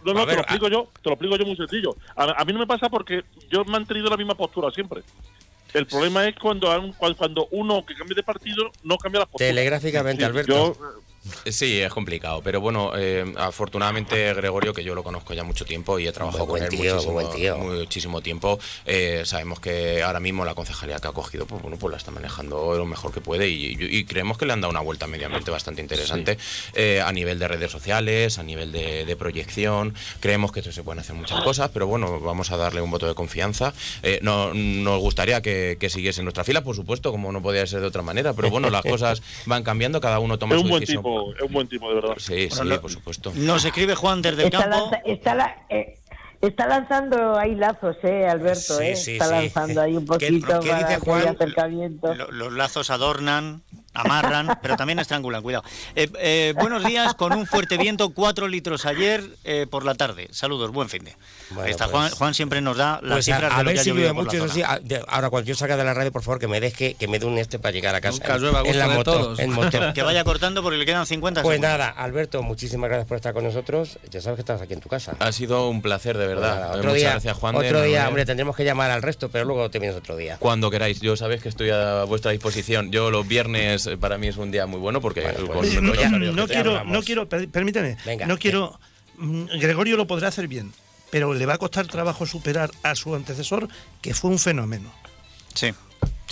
No, 0.03 0.15
no, 0.15 0.27
te 0.27 0.33
lo 0.35 0.41
explico 0.41 0.69
yo, 0.69 0.89
te 1.03 1.11
lo 1.11 1.13
explico 1.15 1.37
yo 1.37 1.45
muy 1.45 1.57
sencillo. 1.57 1.95
A, 2.17 2.41
a 2.41 2.45
mí 2.47 2.53
no 2.55 2.59
me 2.59 2.67
pasa 2.67 2.89
porque 2.89 3.23
yo 3.51 3.61
he 3.61 3.65
mantenido 3.71 4.09
la 4.09 4.17
misma 4.17 4.35
postura 4.35 4.71
siempre. 4.71 5.03
El 5.75 5.87
problema 5.87 6.27
es 6.27 6.35
cuando, 6.37 6.69
cuando 7.17 7.47
uno 7.53 7.85
que 7.87 7.95
cambie 7.95 8.17
de 8.17 8.23
partido 8.23 8.73
no 8.83 8.97
cambia 8.97 9.21
la 9.21 9.27
postura. 9.27 9.47
Telegráficamente, 9.51 10.23
Sí, 10.23 10.25
Alberto. 10.25 10.53
Yo, 10.53 10.77
Sí, 11.45 11.81
es 11.81 11.93
complicado, 11.93 12.41
pero 12.43 12.63
bueno, 12.63 12.93
eh, 12.97 13.31
afortunadamente 13.37 14.33
Gregorio, 14.33 14.73
que 14.73 14.83
yo 14.83 14.95
lo 14.95 15.03
conozco 15.03 15.35
ya 15.35 15.45
mucho 15.45 15.67
tiempo 15.67 15.99
y 15.99 16.07
he 16.09 16.13
trabajado 16.13 16.47
Muy 16.47 16.61
con 16.61 16.63
él 16.63 16.71
tío, 16.71 16.95
muchísimo, 16.95 17.13
muy 17.13 17.25
buen 17.25 17.37
tío. 17.37 17.57
muchísimo 17.59 18.21
tiempo, 18.23 18.59
eh, 18.87 19.23
sabemos 19.27 19.61
que 19.61 20.03
ahora 20.03 20.19
mismo 20.21 20.47
la 20.47 20.55
concejalía 20.55 20.99
que 20.99 21.09
ha 21.09 21.13
cogido, 21.13 21.45
pues 21.47 21.61
bueno, 21.61 21.77
pues 21.77 21.91
la 21.91 21.99
está 21.99 22.11
manejando 22.11 22.75
lo 22.77 22.87
mejor 22.87 23.13
que 23.13 23.21
puede 23.21 23.49
y, 23.51 23.67
y- 23.67 23.97
y 23.99 24.05
creemos 24.05 24.39
que 24.39 24.47
le 24.47 24.55
han 24.55 24.63
dado 24.63 24.71
una 24.71 24.81
vuelta 24.81 25.05
ambiente 25.05 25.51
bastante 25.51 25.83
interesante 25.83 26.39
eh, 26.73 27.03
a 27.05 27.13
nivel 27.13 27.39
de 27.39 27.49
redes 27.49 27.71
sociales, 27.71 28.39
a 28.39 28.43
nivel 28.43 28.73
de, 28.73 29.05
de 29.05 29.17
proyección, 29.17 29.95
creemos 30.21 30.53
que 30.53 30.63
se 30.63 30.83
pueden 30.83 31.01
hacer 31.01 31.15
muchas 31.17 31.43
cosas, 31.43 31.71
pero 31.73 31.87
bueno, 31.87 32.19
vamos 32.21 32.51
a 32.51 32.57
darle 32.57 32.81
un 32.81 32.91
voto 32.91 33.07
de 33.07 33.15
confianza. 33.15 33.75
Eh, 34.03 34.21
no, 34.23 34.55
nos 34.55 34.99
gustaría 35.01 35.43
que, 35.43 35.77
que 35.79 35.91
siguiese 35.91 36.21
en 36.23 36.25
nuestra 36.25 36.45
fila, 36.45 36.63
por 36.63 36.75
supuesto, 36.77 37.11
como 37.11 37.31
no 37.31 37.43
podía 37.43 37.67
ser 37.67 37.81
de 37.83 37.87
otra 37.89 38.01
manera, 38.03 38.33
pero 38.33 38.49
bueno, 38.49 38.71
las 38.71 38.83
cosas 38.91 39.23
van 39.45 39.63
cambiando, 39.65 40.01
cada 40.01 40.19
uno 40.19 40.39
toma 40.39 40.55
es 40.55 40.61
su 40.61 40.65
un 40.65 40.71
buen 40.71 40.81
decisión. 40.81 41.03
Tipo, 41.11 41.35
es 41.37 41.42
un 41.42 41.53
buen 41.53 41.68
tipo, 41.68 41.88
de 41.88 41.94
verdad. 41.94 42.14
Sí, 42.18 42.46
Bueno, 42.49 42.62
sí, 42.62 42.68
lo- 42.68 42.81
por 42.81 42.90
supuesto. 42.90 43.33
Nos 43.35 43.64
escribe 43.64 43.94
Juan 43.94 44.23
desde 44.23 44.44
el 44.44 44.51
campo. 44.51 44.68
lanza- 44.68 45.03
está, 45.05 45.35
la- 45.35 45.57
eh, 45.68 45.99
está 46.40 46.66
lanzando 46.66 47.38
ahí 47.38 47.55
lazos, 47.55 47.96
eh, 48.03 48.27
Alberto, 48.27 48.79
Sí, 48.79 48.85
eh. 48.85 48.96
sí, 48.96 49.12
está 49.12 49.27
sí. 49.27 49.33
lanzando 49.33 49.81
ahí 49.83 49.96
un 49.96 50.05
¿Qué- 50.07 50.29
poquito 50.29 50.61
qué 50.61 50.68
para 50.70 50.79
dice 50.88 51.01
Juan? 51.01 51.29
acercamiento. 51.29 52.14
Lo- 52.14 52.31
los 52.31 52.53
lazos 52.53 52.90
adornan, 52.90 53.62
amarran, 53.94 54.59
pero 54.62 54.76
también 54.76 54.98
estrangulan, 54.98 55.42
cuidado. 55.42 55.64
Eh, 55.96 56.09
eh, 56.18 56.55
buenos 56.59 56.85
días, 56.85 57.14
con 57.14 57.33
un 57.33 57.46
fuerte 57.46 57.76
viento, 57.76 58.11
cuatro 58.11 58.48
litros 58.48 58.87
ayer 58.87 59.24
eh, 59.44 59.66
por 59.70 59.85
la 59.85 59.94
tarde. 59.94 60.29
Saludos, 60.31 60.70
buen 60.72 60.88
fin 60.88 61.05
de. 61.05 61.14
Bueno, 61.50 61.64
Ahí 61.64 61.70
está 61.70 61.85
pues- 61.87 61.92
Juan, 61.96 62.11
Juan 62.12 62.35
siempre 62.35 62.61
nos 62.61 62.76
da 62.76 63.00
las 63.03 63.12
Pues 63.12 63.29
a, 63.29 63.35
cifras 63.35 63.53
a 63.53 63.57
de 63.59 63.62
lo 63.64 63.66
ver 63.66 63.74
que 63.74 63.81
ha 63.81 63.85
si 63.85 63.90
llovido 63.90 64.14
mucho, 64.14 64.37
eso 64.37 64.48
sí. 64.48 64.62
a- 64.62 64.79
de- 64.81 65.03
Ahora, 65.09 65.31
cuando 65.31 65.48
yo 65.48 65.55
salga 65.57 65.76
de 65.76 65.85
la 65.85 65.94
radio, 65.94 66.12
por 66.12 66.22
favor, 66.22 66.38
que 66.38 66.46
me 66.48 66.61
deje, 66.61 66.94
que 66.94 67.09
me 67.09 67.18
dé 67.18 67.26
un 67.26 67.38
este 67.38 67.59
para 67.59 67.72
llegar 67.72 67.94
a 67.94 68.00
casa. 68.00 68.18
Nunca 68.18 68.37
en- 68.37 68.74
a 68.76 68.79
la 68.79 68.88
de 68.88 68.94
moto, 68.96 69.12
todos. 69.12 69.38
en 69.38 69.50
moto. 69.53 69.70
Que 69.94 70.03
vaya 70.03 70.22
cortando 70.24 70.62
porque 70.62 70.79
le 70.79 70.87
quedan 70.87 71.05
50 71.07 71.42
Pues 71.42 71.55
segundos. 71.57 71.79
nada, 71.79 71.88
Alberto, 71.90 72.42
muchísimas 72.42 72.88
gracias 72.88 73.09
por 73.09 73.16
estar 73.16 73.35
con 73.35 73.44
nosotros. 73.44 73.98
Ya 74.11 74.20
sabes 74.20 74.37
que 74.37 74.42
estás 74.42 74.62
aquí 74.62 74.72
en 74.74 74.81
tu 74.81 74.88
casa. 74.88 75.16
Ha 75.18 75.33
sido 75.33 75.68
un 75.68 75.83
placer, 75.83 76.16
de 76.16 76.26
verdad. 76.26 76.55
Nada, 76.55 76.66
Eh, 76.66 76.70
otro 76.70 76.83
Muchas 76.83 76.94
día, 76.94 77.11
gracias, 77.11 77.37
Juan. 77.37 77.59
de 77.59 77.66
Otro 77.66 77.83
día, 77.83 78.07
hombre, 78.09 78.24
tendremos 78.24 78.55
que 78.57 78.64
llamar 78.64 78.90
al 78.90 79.03
resto, 79.03 79.29
pero 79.31 79.44
luego 79.44 79.68
te 79.70 79.79
vienes 79.79 79.96
otro 79.98 80.16
día. 80.16 80.37
Cuando 80.38 80.70
queráis, 80.70 81.00
yo 81.00 81.16
sabéis 81.16 81.42
que 81.42 81.48
estoy 81.48 81.70
a 81.70 82.05
vuestra 82.05 82.31
disposición. 82.31 82.90
Yo 82.92 83.11
los 83.11 83.26
viernes 83.26 83.80
eh, 83.87 83.97
para 83.97 84.19
mí 84.19 84.29
es 84.29 84.37
un 84.37 84.51
día 84.51 84.66
muy 84.66 84.79
bueno 84.81 85.01
porque 85.01 85.23
Bueno, 85.23 85.47
pues, 85.53 85.75
con 85.75 85.87
no, 85.87 85.95
ya- 85.95 86.11
quiero, 86.47 86.71
hablamos. 86.71 86.93
no 86.93 87.03
quiero, 87.03 87.29
per- 87.29 87.49
permíteme, 87.49 87.97
Venga. 88.05 88.27
no 88.27 88.38
quiero. 88.38 88.79
mm, 89.19 89.45
Gregorio 89.61 89.97
lo 89.97 90.07
podrá 90.07 90.29
hacer 90.29 90.49
bien, 90.49 90.73
pero 91.11 91.35
le 91.35 91.47
va 91.47 91.55
a 91.55 91.59
costar 91.59 91.87
trabajo 91.87 92.27
superar 92.27 92.71
a 92.83 92.95
su 92.95 93.14
antecesor, 93.14 93.69
que 94.03 94.14
fue 94.14 94.31
un 94.31 94.38
fenómeno. 94.38 94.93
Sí. 95.55 95.73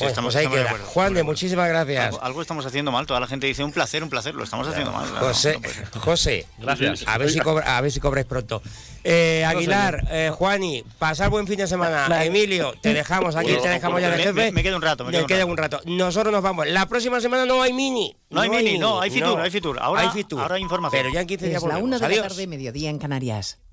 Estamos- 0.06 0.32
pues 0.34 0.37
ahí 0.37 0.42
estamos 0.44 0.56
de 0.58 0.62
queda. 0.62 0.70
acuerdo. 0.70 0.87
Juan 0.92 1.14
de, 1.14 1.22
muchísimas 1.22 1.68
gracias. 1.68 2.04
Algo, 2.06 2.22
algo 2.22 2.42
estamos 2.42 2.64
haciendo 2.66 2.92
mal. 2.92 3.06
Toda 3.06 3.20
la 3.20 3.26
gente 3.26 3.46
dice 3.46 3.64
un 3.64 3.72
placer, 3.72 4.02
un 4.02 4.11
placer. 4.11 4.34
Lo 4.34 4.44
estamos 4.44 4.68
haciendo 4.68 4.92
mal. 4.92 5.08
claro, 5.08 5.26
José, 5.26 5.58
no. 5.94 6.00
José, 6.00 6.46
Gracias. 6.58 7.04
A 7.06 7.18
ver 7.18 7.30
si 7.30 7.40
cobra- 7.40 7.76
a 7.76 7.80
ver 7.80 7.90
si 7.90 8.00
cobráis 8.00 8.26
pronto. 8.26 8.62
Eh, 9.04 9.44
Aguilar, 9.44 10.06
eh, 10.11 10.30
Juani, 10.34 10.84
pasar 10.98 11.30
buen 11.30 11.46
fin 11.46 11.56
de 11.56 11.66
semana. 11.66 12.24
Emilio, 12.24 12.74
te 12.82 12.92
dejamos 12.92 13.37
aquí, 13.37 13.52
te 13.62 13.68
dejamos 13.68 14.00
ya 14.00 14.11
de 14.11 14.16
Me- 14.16 14.22
jefe. 14.22 14.32
me- 14.34 14.52
me 14.52 14.62
quedo 14.62 14.76
un 14.76 14.82
rato, 14.82 15.04
me 15.04 15.18
un 15.20 15.26
queda 15.26 15.38
rato. 15.40 15.50
un 15.50 15.56
rato. 15.56 15.80
Nosotros 15.87 16.32
nos 16.32 16.42
vamos. 16.42 16.66
La 16.66 16.87
próxima 16.87 17.20
semana 17.20 17.46
no 17.46 17.62
hay 17.62 17.72
mini. 17.72 18.14
No 18.30 18.40
hay 18.42 18.50
mini, 18.50 18.78
no, 18.78 19.00
hay 19.00 19.11
Fitur, 19.11 19.40
hay 19.40 19.50
Fitur. 19.50 19.78
Ahora- 19.80 20.12
ahora 20.42 20.54
hay 20.56 20.62
información. 20.62 21.00
Pero 21.02 21.14
ya 21.14 21.20
en 21.22 21.26
15 21.26 21.46
días 21.46 21.56
Es 21.56 21.62
la 21.62 21.68
volvemos. 21.76 21.98
una 22.00 22.08
de 22.08 22.16
la 22.16 22.22
tarde, 22.28 22.46
mediodía 22.46 22.90
en 22.90 22.98
Canarias. 22.98 23.58